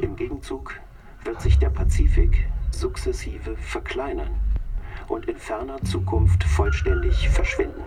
[0.00, 0.78] Im Gegenzug
[1.24, 4.30] wird sich der Pazifik sukzessive verkleinern
[5.08, 7.82] und in ferner Zukunft vollständig verschwinden.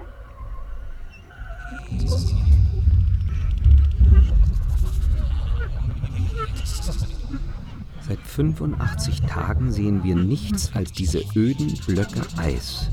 [8.07, 12.89] Seit 85 Tagen sehen wir nichts als diese öden Blöcke Eis.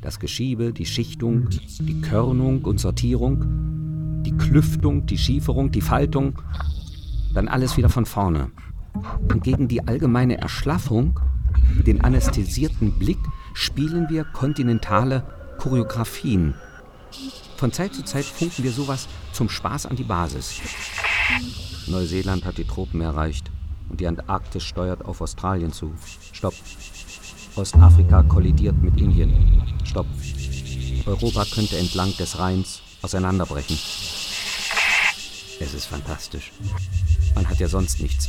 [0.00, 6.38] Das Geschiebe, die Schichtung, die Körnung und Sortierung, die Klüftung, die Schieferung, die Faltung,
[7.34, 8.50] dann alles wieder von vorne.
[9.32, 11.18] Und gegen die allgemeine Erschlaffung,
[11.86, 13.18] den anästhesierten Blick,
[13.54, 15.24] spielen wir kontinentale
[15.58, 16.54] Choreografien.
[17.56, 20.60] Von Zeit zu Zeit funken wir sowas zum Spaß an die Basis.
[21.86, 23.50] Neuseeland hat die Tropen erreicht
[23.88, 25.92] und die Antarktis steuert auf Australien zu.
[26.32, 26.54] Stopp.
[27.54, 29.62] Ostafrika kollidiert mit Indien.
[29.84, 30.06] Stopp.
[31.06, 33.76] Europa könnte entlang des Rheins auseinanderbrechen.
[35.60, 36.52] Es ist fantastisch.
[37.34, 38.28] Man hat ja sonst nichts.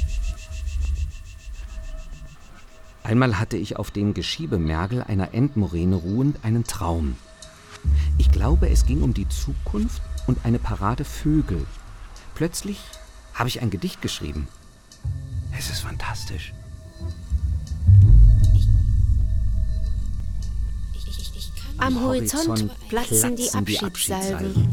[3.04, 7.18] Einmal hatte ich auf dem Geschiebemergel einer Endmoräne ruhend einen Traum.
[8.18, 11.66] Ich glaube, es ging um die Zukunft und eine Parade Vögel.
[12.34, 12.80] Plötzlich
[13.34, 14.48] habe ich ein Gedicht geschrieben.
[15.58, 16.54] Es ist fantastisch.
[21.78, 24.72] Am Horizont platzen die Abschiedssalven,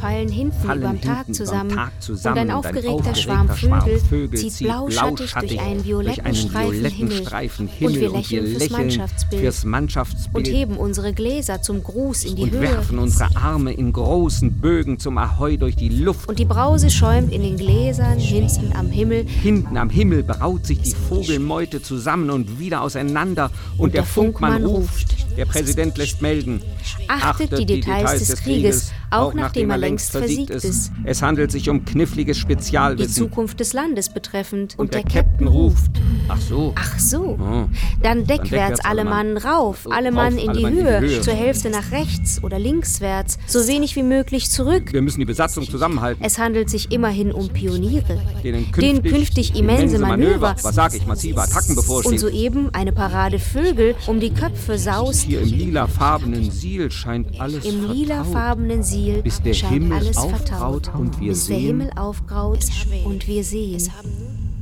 [0.00, 3.14] fallen hinten Fallen überm hinten Tag zusammen, Tag zusammen und ein und ein aufgeregter aufgeregter
[3.20, 7.16] Schwarm Schwarm Vögel Vögel zieht blauschattig durch einen durch violetten einen Streifen Himmel.
[7.16, 11.12] Streifen und Himmel wir und wir lächeln fürs lächeln Mannschaftsbild fürs Mannschaftsbild und heben unsere
[11.12, 12.60] Gläser zum Gruß in die und Höhe.
[12.62, 16.28] werfen unsere Arme in großen Bögen zum Ahoi durch die Luft.
[16.28, 19.24] Und die Brause schäumt in den Gläsern hinten am Himmel.
[19.26, 23.50] Hinten am Himmel braut sich die Vogelmeute zusammen und wieder auseinander.
[23.76, 25.18] Und, der, der Funkmann, Funkmann ruft.
[25.36, 26.62] Der Präsident lässt melden.
[27.06, 30.92] Achtet die Details des Krieges, auch nachdem er längst versiegt ist.
[31.04, 33.14] Es handelt sich um kniffliges Die Spezialwissen.
[33.14, 34.74] Zukunft des Landes betreffend.
[34.78, 35.90] und der Captain ruft.
[36.28, 36.72] Ach so.
[36.76, 37.38] Ach so.
[37.40, 37.64] Oh.
[38.02, 41.70] Dann deckwärts alle Mann rauf, So, alle Mann in die in die Höhe, zur Hälfte
[41.70, 44.92] nach rechts oder linkswärts, so wenig wie möglich zurück.
[44.92, 46.22] Wir müssen die Besatzung zusammenhalten.
[46.24, 51.06] Es handelt sich immerhin um Pioniere, denen denen künftig immense Manöver Was sag ich?
[51.06, 52.12] Massive Attacken bevorstehen.
[52.14, 55.22] und soeben eine Parade Vögel um die Köpfe saust.
[55.22, 61.28] Hier im lilafarbenen Siel scheint alles Im lilafarbenen Siel Bis der Himmel aufgraut und wir
[61.32, 62.64] bis der sehen- Himmel aufgraut
[63.04, 63.82] und wir sehen.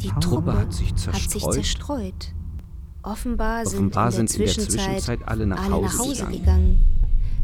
[0.03, 1.55] Die Truppe hat sich hat sich zerstreut.
[1.55, 2.33] zerstreut.
[3.03, 6.33] Offenbar, Offenbar sind in der sind in der Zwischenzeit, Zwischenzeit alle nach Hause gegangen.
[6.33, 6.79] gegangen.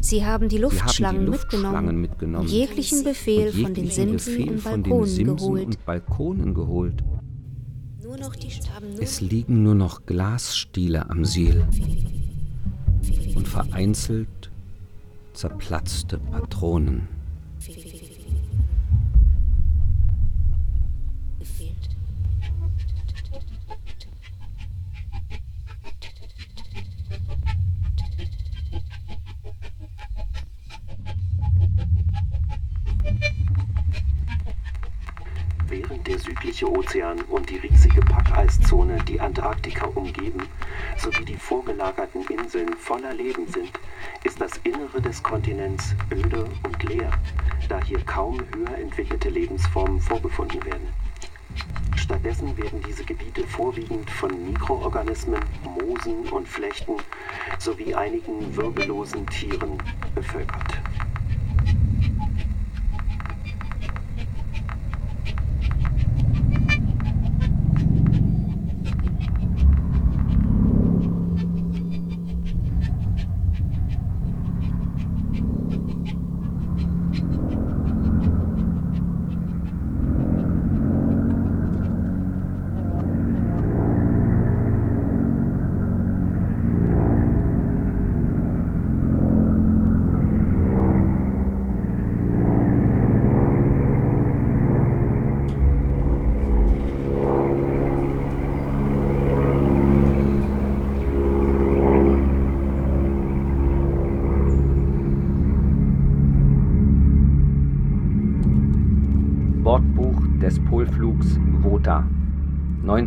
[0.01, 4.19] Sie haben die Sie haben die Luftschlangen, Luftschlangen mitgenommen, jeglichen Befehl und von den jeglichen
[4.19, 5.65] Simsen Befehl und von den Balkonen Simsen geholt.
[5.65, 7.03] und Balkonen geholt.
[8.03, 11.65] Nur noch die haben nur Es liegen nur noch Glasstiele am Siel
[13.35, 14.42] und vereinzelt
[15.33, 17.07] zerplatzte Patronen.
[35.67, 40.47] Während der südliche Ozean und die riesige Packeiszone die Antarktika umgeben,
[41.03, 43.71] sowie die vorgelagerten Inseln voller Leben sind,
[44.23, 47.11] ist das Innere des Kontinents öde und leer,
[47.67, 50.87] da hier kaum höher entwickelte Lebensformen vorgefunden werden.
[51.97, 56.95] Stattdessen werden diese Gebiete vorwiegend von Mikroorganismen, Moosen und Flechten
[57.59, 59.77] sowie einigen wirbellosen Tieren
[60.15, 60.79] bevölkert.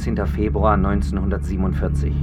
[0.07, 0.26] 19.
[0.26, 2.14] Februar 1947.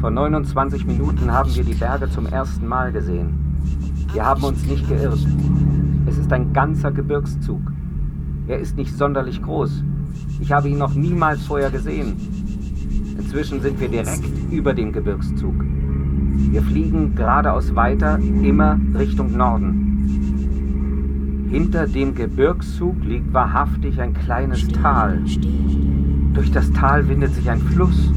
[0.00, 3.56] Vor 29 Minuten haben wir die Berge zum ersten Mal gesehen.
[4.12, 5.26] Wir haben uns nicht geirrt.
[6.06, 7.62] Es ist ein ganzer Gebirgszug.
[8.48, 9.82] Er ist nicht sonderlich groß.
[10.40, 12.16] Ich habe ihn noch niemals vorher gesehen.
[13.18, 15.54] Inzwischen sind wir direkt über dem Gebirgszug.
[16.50, 19.83] Wir fliegen geradeaus weiter, immer Richtung Norden.
[21.54, 25.20] Hinter dem Gebirgszug liegt wahrhaftig ein kleines Tal.
[26.32, 28.10] Durch das Tal windet sich ein Fluss.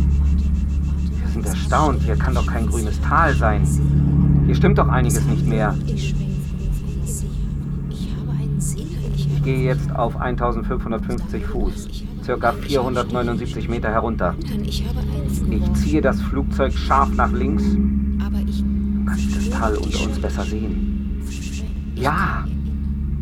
[1.21, 3.61] Wir sind erstaunt, hier kann doch kein grünes Tal sein.
[4.47, 5.75] Hier stimmt doch einiges nicht mehr.
[5.85, 6.15] Ich
[9.43, 11.89] gehe jetzt auf 1550 Fuß,
[12.23, 14.33] circa 479 Meter herunter.
[14.67, 14.83] Ich
[15.73, 17.65] ziehe das Flugzeug scharf nach links.
[17.71, 21.21] Dann kann ich das Tal unter uns besser sehen.
[21.93, 22.45] Ja,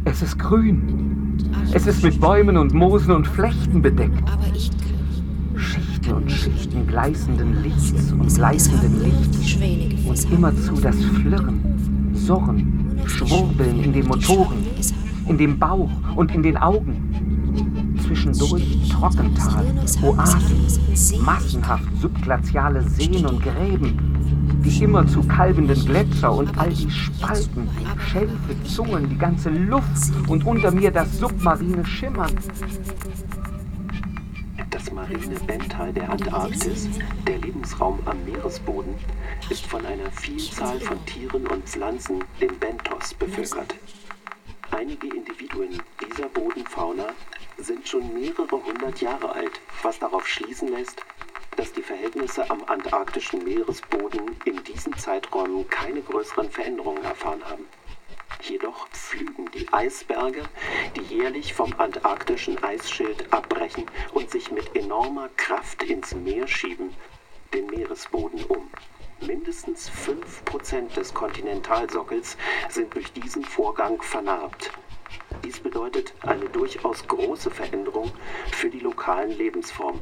[0.06, 1.38] es ist grün.
[1.74, 4.24] Es ist mit Bäumen und Moosen und Flechten bedeckt.
[5.58, 9.58] Schichten und Schichten gleißenden Lichts und gleißenden Lichts.
[10.08, 14.66] Und immerzu das Flirren, Surren, Schwurbeln in den Motoren,
[15.28, 17.96] in dem Bauch und in den Augen.
[18.06, 19.66] Zwischendurch Trockental,
[20.04, 24.15] Oasen, massenhaft subglaziale Seen und Gräben,
[24.66, 30.72] die immerzu kalbenden Gletscher und all die Spalten, Schälfe, Zungen, die ganze Luft und unter
[30.72, 32.34] mir das submarine Schimmern.
[34.72, 36.90] Das marine Benthal der Antarktis,
[37.28, 38.96] der Lebensraum am Meeresboden,
[39.50, 43.76] ist von einer Vielzahl von Tieren und Pflanzen, dem Benthos, bevölkert.
[44.72, 47.06] Einige Individuen dieser Bodenfauna
[47.58, 51.02] sind schon mehrere hundert Jahre alt, was darauf schließen lässt,
[51.56, 57.66] dass die Verhältnisse am antarktischen Meeresboden in diesen Zeiträumen keine größeren Veränderungen erfahren haben.
[58.42, 60.44] Jedoch pflügen die Eisberge,
[60.96, 66.94] die jährlich vom antarktischen Eisschild abbrechen und sich mit enormer Kraft ins Meer schieben,
[67.54, 68.70] den Meeresboden um.
[69.22, 72.38] Mindestens 5% des Kontinentalsockels
[72.70, 74.72] sind durch diesen Vorgang vernarbt.
[75.44, 78.12] Dies bedeutet eine durchaus große Veränderung
[78.52, 80.02] für die lokalen Lebensformen.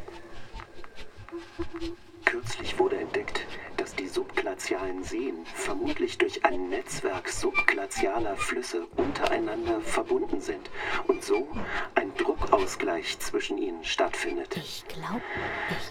[2.26, 3.46] Kürzlich wurde entdeckt,
[3.78, 10.70] dass die subglazialen Seen vermutlich durch ein Netzwerk subglazialer Flüsse untereinander verbunden sind
[11.08, 11.48] und so
[11.96, 14.58] ein Druckausgleich zwischen ihnen stattfindet.
[14.58, 15.22] Ich glaube,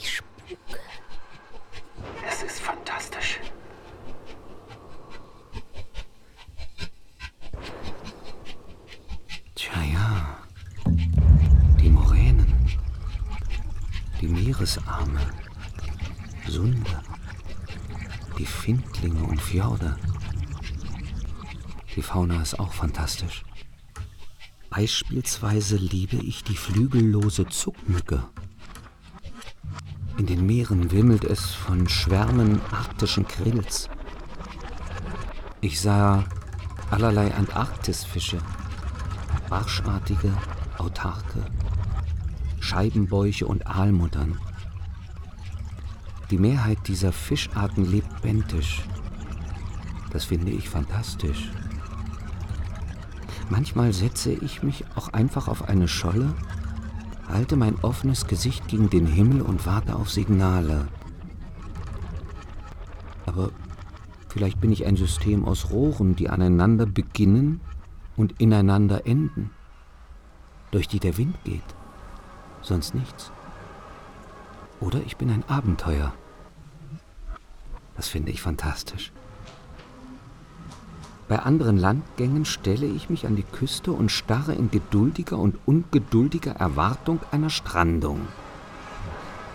[0.00, 0.80] ich spuke.
[2.28, 3.38] Es ist fantastisch.
[9.54, 10.38] Tja, ja.
[11.80, 12.80] Die Moränen.
[14.20, 15.41] Die Meeresarme.
[16.48, 17.02] Sunde.
[18.38, 19.96] Die Findlinge und Fjorde.
[21.94, 23.44] Die Fauna ist auch fantastisch.
[24.70, 28.24] Beispielsweise liebe ich die flügellose Zuckmücke.
[30.16, 33.88] In den Meeren wimmelt es von Schwärmen arktischen Krills.
[35.60, 36.24] Ich sah
[36.90, 38.38] allerlei Antarktisfische,
[39.48, 40.32] barschartige,
[40.78, 41.44] autarke,
[42.60, 44.38] Scheibenbäuche und Aalmuttern.
[46.32, 48.80] Die Mehrheit dieser Fischarten lebt bentisch.
[50.12, 51.50] Das finde ich fantastisch.
[53.50, 56.32] Manchmal setze ich mich auch einfach auf eine Scholle,
[57.28, 60.88] halte mein offenes Gesicht gegen den Himmel und warte auf Signale.
[63.26, 63.50] Aber
[64.30, 67.60] vielleicht bin ich ein System aus Rohren, die aneinander beginnen
[68.16, 69.50] und ineinander enden,
[70.70, 71.60] durch die der Wind geht,
[72.62, 73.30] sonst nichts.
[74.80, 76.14] Oder ich bin ein Abenteuer.
[77.96, 79.12] Das finde ich fantastisch.
[81.28, 86.52] Bei anderen Landgängen stelle ich mich an die Küste und starre in geduldiger und ungeduldiger
[86.52, 88.20] Erwartung einer Strandung.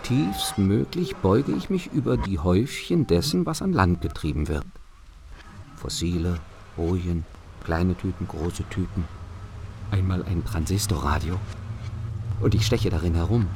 [0.02, 4.64] Tiefstmöglich beuge ich mich über die Häufchen dessen, was an Land getrieben wird.
[5.76, 6.40] Fossile,
[6.76, 7.24] Bojen,
[7.62, 9.04] kleine Tüten, große Tüten.
[9.90, 11.38] Einmal ein Transistorradio.
[12.40, 13.46] Und ich steche darin herum.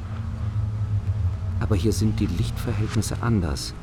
[1.59, 3.73] Aber hier sind die Lichtverhältnisse anders.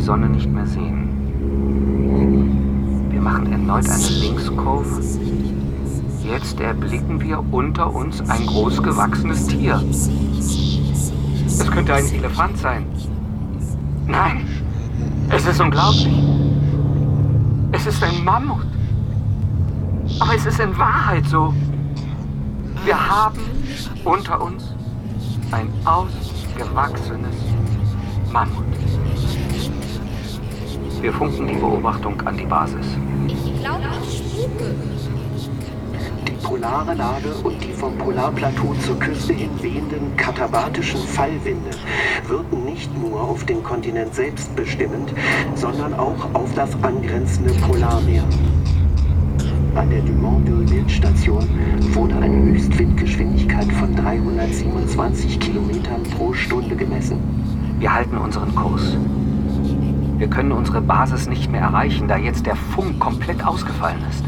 [0.00, 1.08] Die Sonne nicht mehr sehen.
[3.10, 5.02] Wir machen erneut eine Linkskurve.
[6.24, 9.82] Jetzt erblicken wir unter uns ein großgewachsenes Tier.
[11.46, 12.86] Es könnte ein Elefant sein.
[14.06, 14.46] Nein,
[15.28, 16.08] es ist unglaublich.
[17.72, 18.66] Es ist ein Mammut.
[20.18, 21.52] Aber es ist in Wahrheit so.
[22.86, 23.40] Wir haben
[24.04, 24.64] unter uns
[25.50, 27.36] ein ausgewachsenes
[28.32, 28.79] Mammut.
[31.00, 32.86] Wir funken die Beobachtung an die Basis.
[33.26, 34.74] Ich glaube, ich spuke.
[36.28, 41.70] Die polare Lage und die vom Polarplateau zur Küste hin wehenden katabatischen Fallwinde
[42.28, 45.14] wirken nicht nur auf den Kontinent selbst bestimmend,
[45.54, 48.24] sondern auch auf das angrenzende Polarmeer.
[49.76, 51.48] An der Dumont-d'Urville-Station
[51.94, 57.18] wurde eine Höchstwindgeschwindigkeit von 327 Kilometern pro Stunde gemessen.
[57.78, 58.98] Wir halten unseren Kurs.
[60.20, 64.22] Wir können unsere Basis nicht mehr erreichen, da jetzt der Funk komplett ausgefallen ist.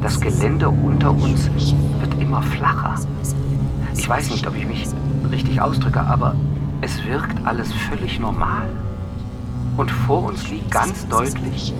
[0.00, 1.50] Das Gelände unter uns
[2.00, 2.94] wird immer flacher.
[3.94, 4.88] Ich weiß nicht, ob ich mich
[5.30, 6.34] richtig ausdrücke, aber
[6.80, 8.66] es wirkt alles völlig normal.
[9.76, 11.74] Und vor uns liegt ganz deutlich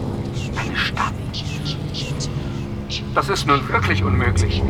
[0.63, 1.15] eine Stadt.
[3.15, 4.63] Das ist nun wirklich unmöglich.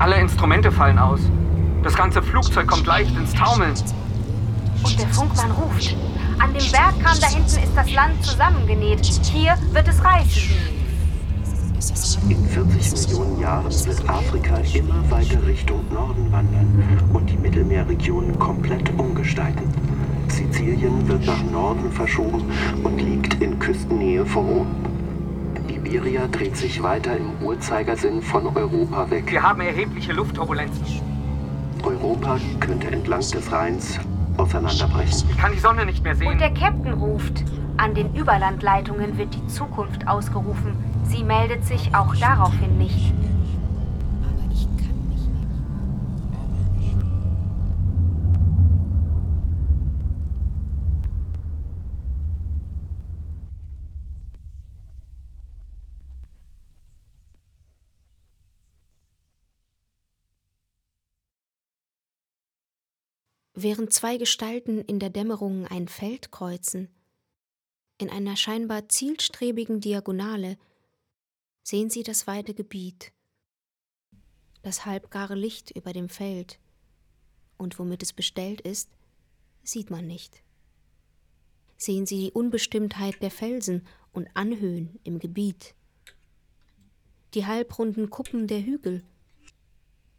[0.00, 1.20] Alle Instrumente fallen aus.
[1.84, 3.74] Das ganze Flugzeug kommt leicht ins Taumeln.
[4.82, 5.96] Und der Funkmann ruft.
[6.38, 9.04] An dem Bergkamm da hinten ist das Land zusammengenäht.
[9.04, 10.54] Hier wird es reichen.
[12.28, 18.90] In 40 Millionen Jahren wird Afrika immer weiter Richtung Norden wandern und die Mittelmeerregion komplett
[18.98, 19.72] umgestalten.
[20.28, 22.44] Sizilien wird nach Norden verschoben
[22.82, 24.66] und liegt in Küstennähe von Rom.
[25.68, 29.30] Iberia dreht sich weiter im Uhrzeigersinn von Europa weg.
[29.30, 30.84] Wir haben erhebliche Luftturbulenzen.
[31.82, 34.00] Europa könnte entlang des Rheins
[34.38, 35.28] auseinanderbrechen.
[35.30, 36.38] Ich kann die Sonne nicht mehr Und sehen.
[36.38, 37.44] der Captain ruft.
[37.76, 40.76] An den Überlandleitungen wird die Zukunft ausgerufen.
[41.04, 43.12] Sie meldet sich auch daraufhin nicht.
[63.68, 66.88] Während zwei Gestalten in der Dämmerung ein Feld kreuzen,
[67.98, 70.56] in einer scheinbar zielstrebigen Diagonale,
[71.64, 73.10] sehen sie das weite Gebiet,
[74.62, 76.60] das halbgare Licht über dem Feld,
[77.56, 78.88] und womit es bestellt ist,
[79.64, 80.44] sieht man nicht.
[81.76, 85.74] Sehen sie die Unbestimmtheit der Felsen und Anhöhen im Gebiet,
[87.34, 89.02] die halbrunden Kuppen der Hügel,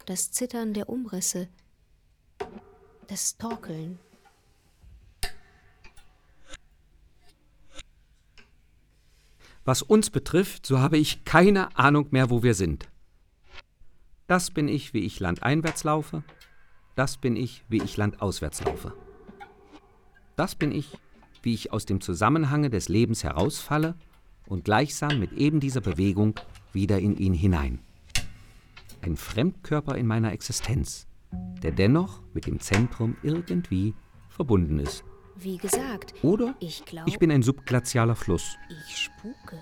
[0.05, 1.47] das Zittern der Umrisse,
[3.08, 3.99] das Torkeln.
[9.66, 12.88] Was uns betrifft, so habe ich keine Ahnung mehr, wo wir sind.
[14.28, 16.24] Das bin ich, wie ich landeinwärts laufe.
[16.95, 18.93] Das bin ich, wie ich landauswärts laufe.
[20.36, 20.97] Das bin ich,
[21.41, 23.95] wie ich aus dem Zusammenhange des Lebens herausfalle
[24.45, 26.39] und gleichsam mit eben dieser Bewegung
[26.74, 27.80] wieder in ihn hinein.
[29.01, 33.93] Ein Fremdkörper in meiner Existenz, der dennoch mit dem Zentrum irgendwie
[34.30, 35.03] verbunden ist.
[35.36, 38.57] Wie gesagt, Oder ich glaube, ich bin ein subglazialer Fluss.
[38.88, 39.57] ich spuke.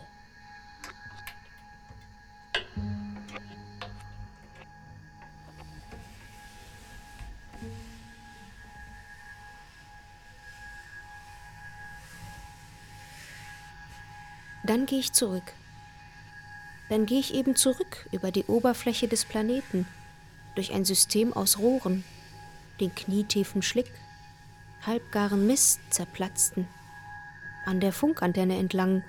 [14.65, 15.53] Dann gehe ich zurück.
[16.89, 19.87] Dann gehe ich eben zurück über die Oberfläche des Planeten,
[20.55, 22.03] durch ein System aus Rohren,
[22.79, 23.91] den knietiefen Schlick,
[24.85, 26.67] halbgaren Mist zerplatzten,
[27.65, 29.03] an der Funkantenne entlang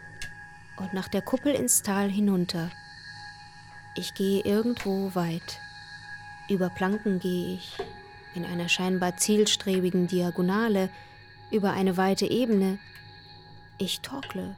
[0.78, 2.70] und nach der Kuppel ins Tal hinunter.
[3.96, 5.60] Ich gehe irgendwo weit.
[6.48, 7.76] Über Planken gehe ich,
[8.34, 10.90] in einer scheinbar zielstrebigen Diagonale,
[11.50, 12.78] über eine weite Ebene.
[13.78, 14.56] Ich torkle,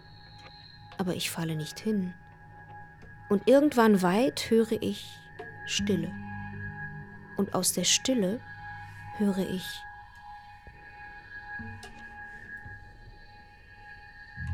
[0.96, 2.14] aber ich falle nicht hin.
[3.28, 5.06] Und irgendwann weit höre ich
[5.66, 6.12] Stille.
[7.38, 8.40] Und aus der Stille
[9.16, 9.64] höre ich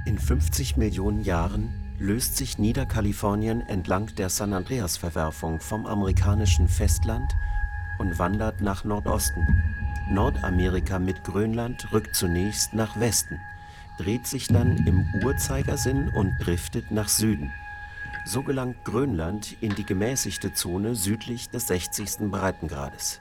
[0.06, 7.32] In 50 Millionen Jahren löst sich Niederkalifornien entlang der San Andreas-Verwerfung vom amerikanischen Festland
[7.98, 9.46] und wandert nach Nordosten.
[10.10, 13.40] Nordamerika mit Grönland rückt zunächst nach Westen,
[13.96, 17.50] dreht sich dann im Uhrzeigersinn und driftet nach Süden.
[18.26, 22.30] So gelangt Grönland in die gemäßigte Zone südlich des 60.
[22.30, 23.20] Breitengrades.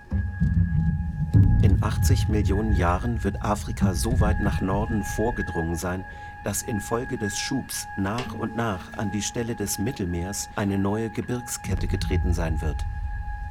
[1.61, 6.05] In 80 Millionen Jahren wird Afrika so weit nach Norden vorgedrungen sein,
[6.45, 11.87] dass infolge des Schubs nach und nach an die Stelle des Mittelmeers eine neue Gebirgskette
[11.87, 12.85] getreten sein wird.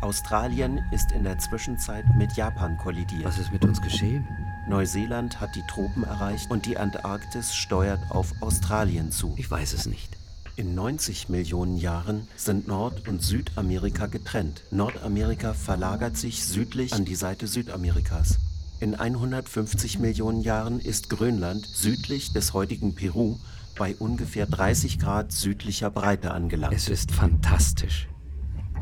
[0.01, 3.25] Australien ist in der Zwischenzeit mit Japan kollidiert.
[3.25, 4.27] Was ist mit uns geschehen?
[4.67, 9.35] Neuseeland hat die Tropen erreicht und die Antarktis steuert auf Australien zu.
[9.37, 10.12] Ich weiß es nicht.
[10.55, 14.65] In 90 Millionen Jahren sind Nord- und Südamerika getrennt.
[14.71, 18.39] Nordamerika verlagert sich südlich an die Seite Südamerikas.
[18.79, 23.39] In 150 Millionen Jahren ist Grönland südlich des heutigen Peru
[23.79, 26.75] bei ungefähr 30 Grad südlicher Breite angelangt.
[26.75, 28.09] Es ist fantastisch.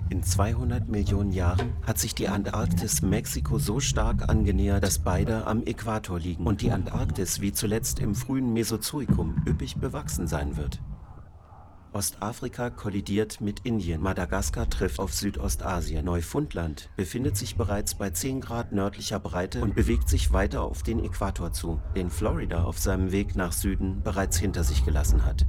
[0.08, 5.62] In 200 Millionen Jahren hat sich die Antarktis Mexiko so stark angenähert, dass beide am
[5.64, 10.80] Äquator liegen und die Antarktis wie zuletzt im frühen Mesozoikum üppig bewachsen sein wird.
[11.92, 18.70] Ostafrika kollidiert mit Indien, Madagaskar trifft auf Südostasien, Neufundland befindet sich bereits bei 10 Grad
[18.70, 23.34] nördlicher Breite und bewegt sich weiter auf den Äquator zu, den Florida auf seinem Weg
[23.34, 25.46] nach Süden bereits hinter sich gelassen hat.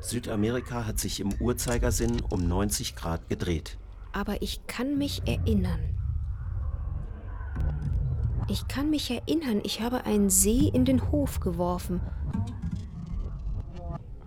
[0.00, 3.78] Südamerika hat sich im Uhrzeigersinn um 90 Grad gedreht.
[4.12, 5.80] Aber ich kann mich erinnern.
[8.48, 12.00] Ich kann mich erinnern, ich habe einen See in den Hof geworfen.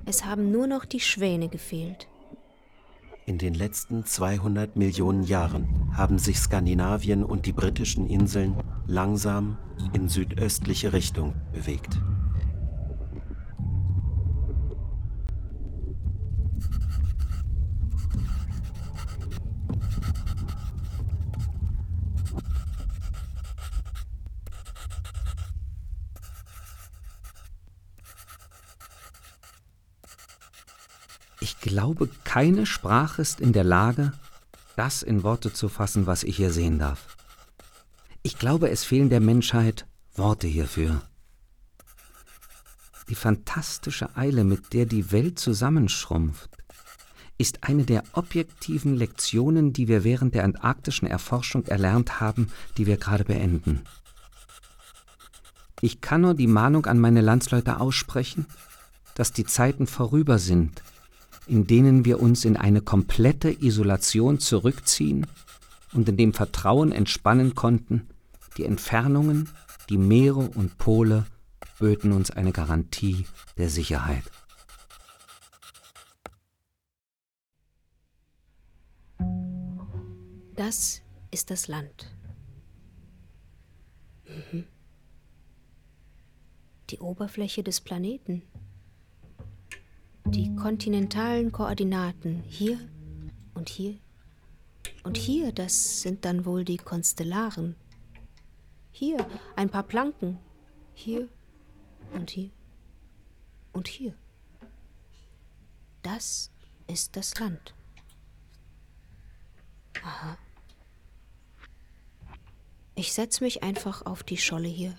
[0.05, 2.07] Es haben nur noch die Schwäne gefehlt.
[3.25, 9.57] In den letzten 200 Millionen Jahren haben sich Skandinavien und die britischen Inseln langsam
[9.93, 12.01] in südöstliche Richtung bewegt.
[31.63, 34.11] Glaube, keine Sprache ist in der Lage,
[34.75, 37.15] das in Worte zu fassen, was ich hier sehen darf.
[38.21, 41.01] Ich glaube, es fehlen der Menschheit Worte hierfür.
[43.07, 46.49] Die fantastische Eile, mit der die Welt zusammenschrumpft,
[47.37, 52.97] ist eine der objektiven Lektionen, die wir während der antarktischen Erforschung erlernt haben, die wir
[52.97, 53.83] gerade beenden.
[55.79, 58.47] Ich kann nur die Mahnung an meine Landsleute aussprechen,
[59.15, 60.83] dass die Zeiten vorüber sind,
[61.47, 65.27] in denen wir uns in eine komplette Isolation zurückziehen
[65.93, 68.07] und in dem Vertrauen entspannen konnten,
[68.57, 69.49] die Entfernungen,
[69.89, 71.25] die Meere und Pole
[71.79, 73.25] böten uns eine Garantie
[73.57, 74.23] der Sicherheit.
[80.55, 82.13] Das ist das Land.
[84.27, 84.65] Mhm.
[86.89, 88.43] Die Oberfläche des Planeten.
[90.25, 92.79] Die kontinentalen Koordinaten hier
[93.53, 93.99] und hier.
[95.03, 97.75] Und hier, das sind dann wohl die Konstellaren.
[98.91, 100.39] Hier ein paar Planken.
[100.93, 101.27] Hier
[102.13, 102.51] und hier
[103.73, 104.13] und hier.
[106.03, 106.51] Das
[106.87, 107.73] ist das Land.
[110.03, 110.37] Aha.
[112.95, 114.95] Ich setze mich einfach auf die Scholle hier.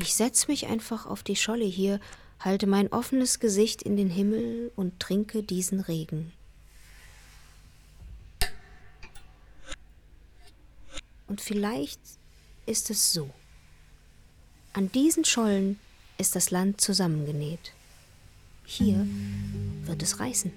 [0.00, 1.98] Ich setze mich einfach auf die Scholle hier,
[2.38, 6.32] halte mein offenes Gesicht in den Himmel und trinke diesen Regen.
[11.26, 12.00] Und vielleicht
[12.64, 13.28] ist es so.
[14.72, 15.80] An diesen Schollen
[16.16, 17.72] ist das Land zusammengenäht.
[18.64, 19.04] Hier
[19.82, 20.52] wird es reißen.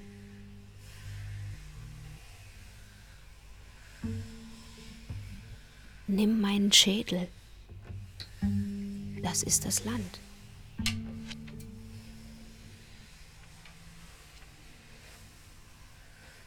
[6.05, 7.27] Nimm meinen Schädel.
[9.21, 10.19] Das ist das Land.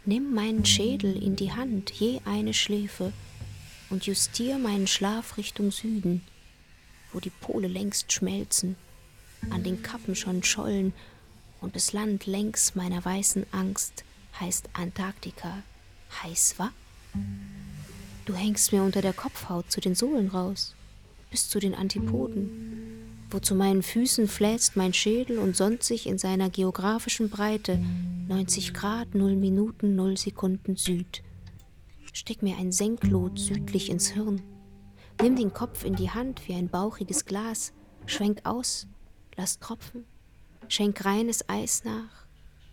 [0.04, 3.12] Nimm meinen Schädel in die Hand, je eine Schläfe,
[3.90, 6.22] und justier meinen Schlaf Richtung Süden,
[7.12, 8.76] wo die Pole längst schmelzen,
[9.50, 10.92] an den Kappen schon schollen,
[11.60, 14.04] und das Land längs meiner weißen Angst
[14.38, 15.62] heißt Antarktika.
[16.22, 16.70] Heiß, wa?
[18.26, 20.74] Du hängst mir unter der Kopfhaut zu den Sohlen raus
[21.34, 26.16] bis zu den Antipoden, wo zu meinen Füßen fläzt mein Schädel und sonnt sich in
[26.16, 27.80] seiner geografischen Breite
[28.28, 31.24] 90 Grad, 0 Minuten, 0 Sekunden Süd.
[32.12, 34.42] Steck mir ein Senklot südlich ins Hirn.
[35.20, 37.72] Nimm den Kopf in die Hand wie ein bauchiges Glas,
[38.06, 38.86] schwenk aus,
[39.36, 40.04] lass tropfen,
[40.68, 42.28] schenk reines Eis nach.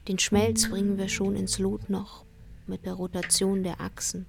[0.08, 2.26] Den Schmelz bringen wir schon ins Lot noch
[2.68, 4.28] mit der Rotation der Achsen.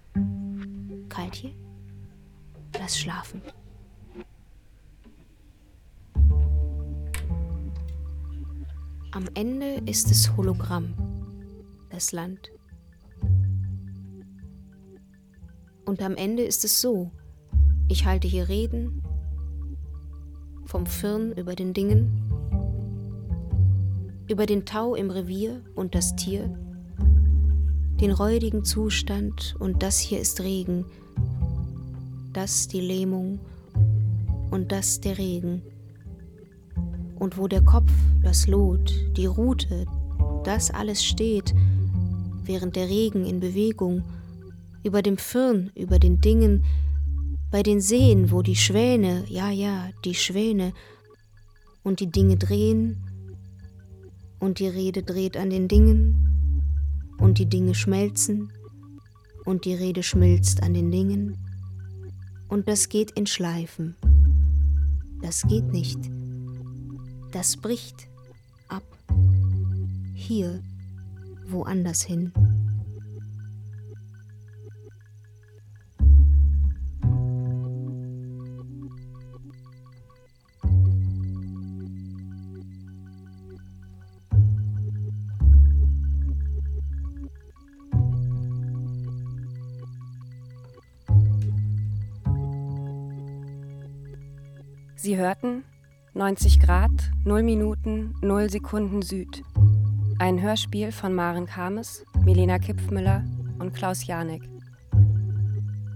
[1.10, 1.52] Kalt hier?
[2.78, 3.42] Lass schlafen.
[9.14, 10.94] Am Ende ist es Hologramm,
[11.90, 12.50] das Land.
[15.84, 17.10] Und am Ende ist es so,
[17.88, 19.02] ich halte hier Reden
[20.64, 22.10] vom Firn über den Dingen,
[24.30, 26.44] über den Tau im Revier und das Tier,
[28.00, 30.86] den räudigen Zustand und das hier ist Regen,
[32.32, 33.40] das die Lähmung
[34.50, 35.60] und das der Regen
[37.22, 39.86] und wo der Kopf, das Lot, die Rute,
[40.42, 41.54] das alles steht,
[42.42, 44.02] während der Regen in Bewegung,
[44.82, 46.64] über dem Firn, über den Dingen,
[47.52, 50.72] bei den Seen, wo die Schwäne, ja, ja, die Schwäne,
[51.84, 52.96] und die Dinge drehen
[54.40, 58.50] und die Rede dreht an den Dingen und die Dinge schmelzen
[59.44, 61.38] und die Rede schmilzt an den Dingen
[62.48, 63.94] und das geht in Schleifen.
[65.20, 66.10] Das geht nicht.
[67.32, 68.08] Das bricht
[68.68, 68.82] ab.
[70.14, 70.62] Hier,
[71.46, 72.30] woanders hin.
[94.96, 95.64] Sie hörten
[96.14, 96.90] 90 Grad,
[97.24, 99.42] 0 Minuten, 0 Sekunden Süd.
[100.18, 103.24] Ein Hörspiel von Maren Kames, Milena Kipfmüller
[103.58, 104.42] und Klaus Janek.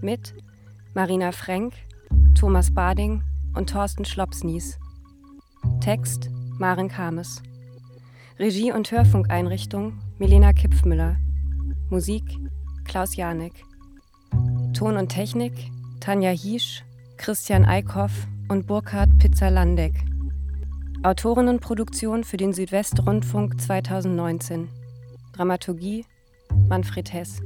[0.01, 0.33] Mit
[0.95, 1.75] Marina Frenk,
[2.33, 3.21] Thomas Bading
[3.53, 4.79] und Thorsten Schlopsnies.
[5.81, 7.43] Text Maren Kames.
[8.39, 11.17] Regie und Hörfunkeinrichtung Milena Kipfmüller.
[11.91, 12.23] Musik
[12.85, 13.53] Klaus Janek.
[14.73, 15.53] Ton und Technik
[15.99, 16.83] Tanja Hiesch,
[17.17, 19.93] Christian Eickhoff und Burkhard Pizzalandeck.
[21.03, 24.69] Autorinnenproduktion für den Südwestrundfunk 2019.
[25.33, 26.05] Dramaturgie
[26.67, 27.41] Manfred Hess.